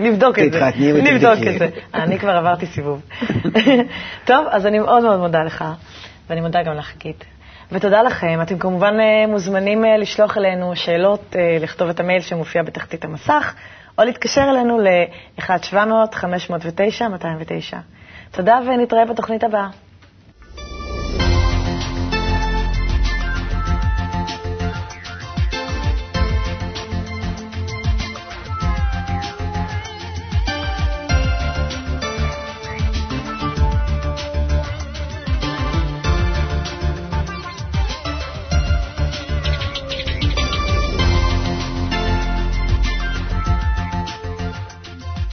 נבדוק 0.00 0.38
את 0.38 0.52
זה. 0.52 0.58
תתחתני 0.60 0.92
ותבדקי. 0.92 1.12
נבדוק 1.14 1.38
את 1.54 1.58
זה. 1.58 1.68
אני 1.94 2.18
כבר 2.18 2.30
עברתי 2.30 2.66
סיבוב. 2.66 3.02
טוב, 4.24 4.46
אז 4.50 4.66
אני 4.66 4.78
מאוד 4.78 5.02
מאוד 5.02 5.18
מודה 5.18 5.42
לך, 5.42 5.64
ואני 6.30 6.40
מודה 6.40 6.62
גם 6.62 6.74
לך, 6.74 6.92
גיט. 6.98 7.24
ותודה 7.72 8.02
לכם. 8.02 8.38
אתם 8.42 8.58
כמובן 8.58 8.94
אה, 9.00 9.26
מוזמנים 9.26 9.84
אה, 9.84 9.96
לשלוח 9.96 10.36
אלינו 10.38 10.76
שאלות, 10.76 11.36
אה, 11.38 11.58
לכתוב 11.60 11.88
את 11.88 12.00
המייל 12.00 12.20
שמופיע 12.20 12.62
בתחתית 12.62 13.04
המסך, 13.04 13.54
או 13.98 14.04
להתקשר 14.04 14.44
אלינו 14.50 14.78
ל-1-700-509-209. 14.78 17.76
תודה, 18.30 18.58
ונתראה 18.66 19.04
בתוכנית 19.04 19.44
הבאה. 19.44 19.68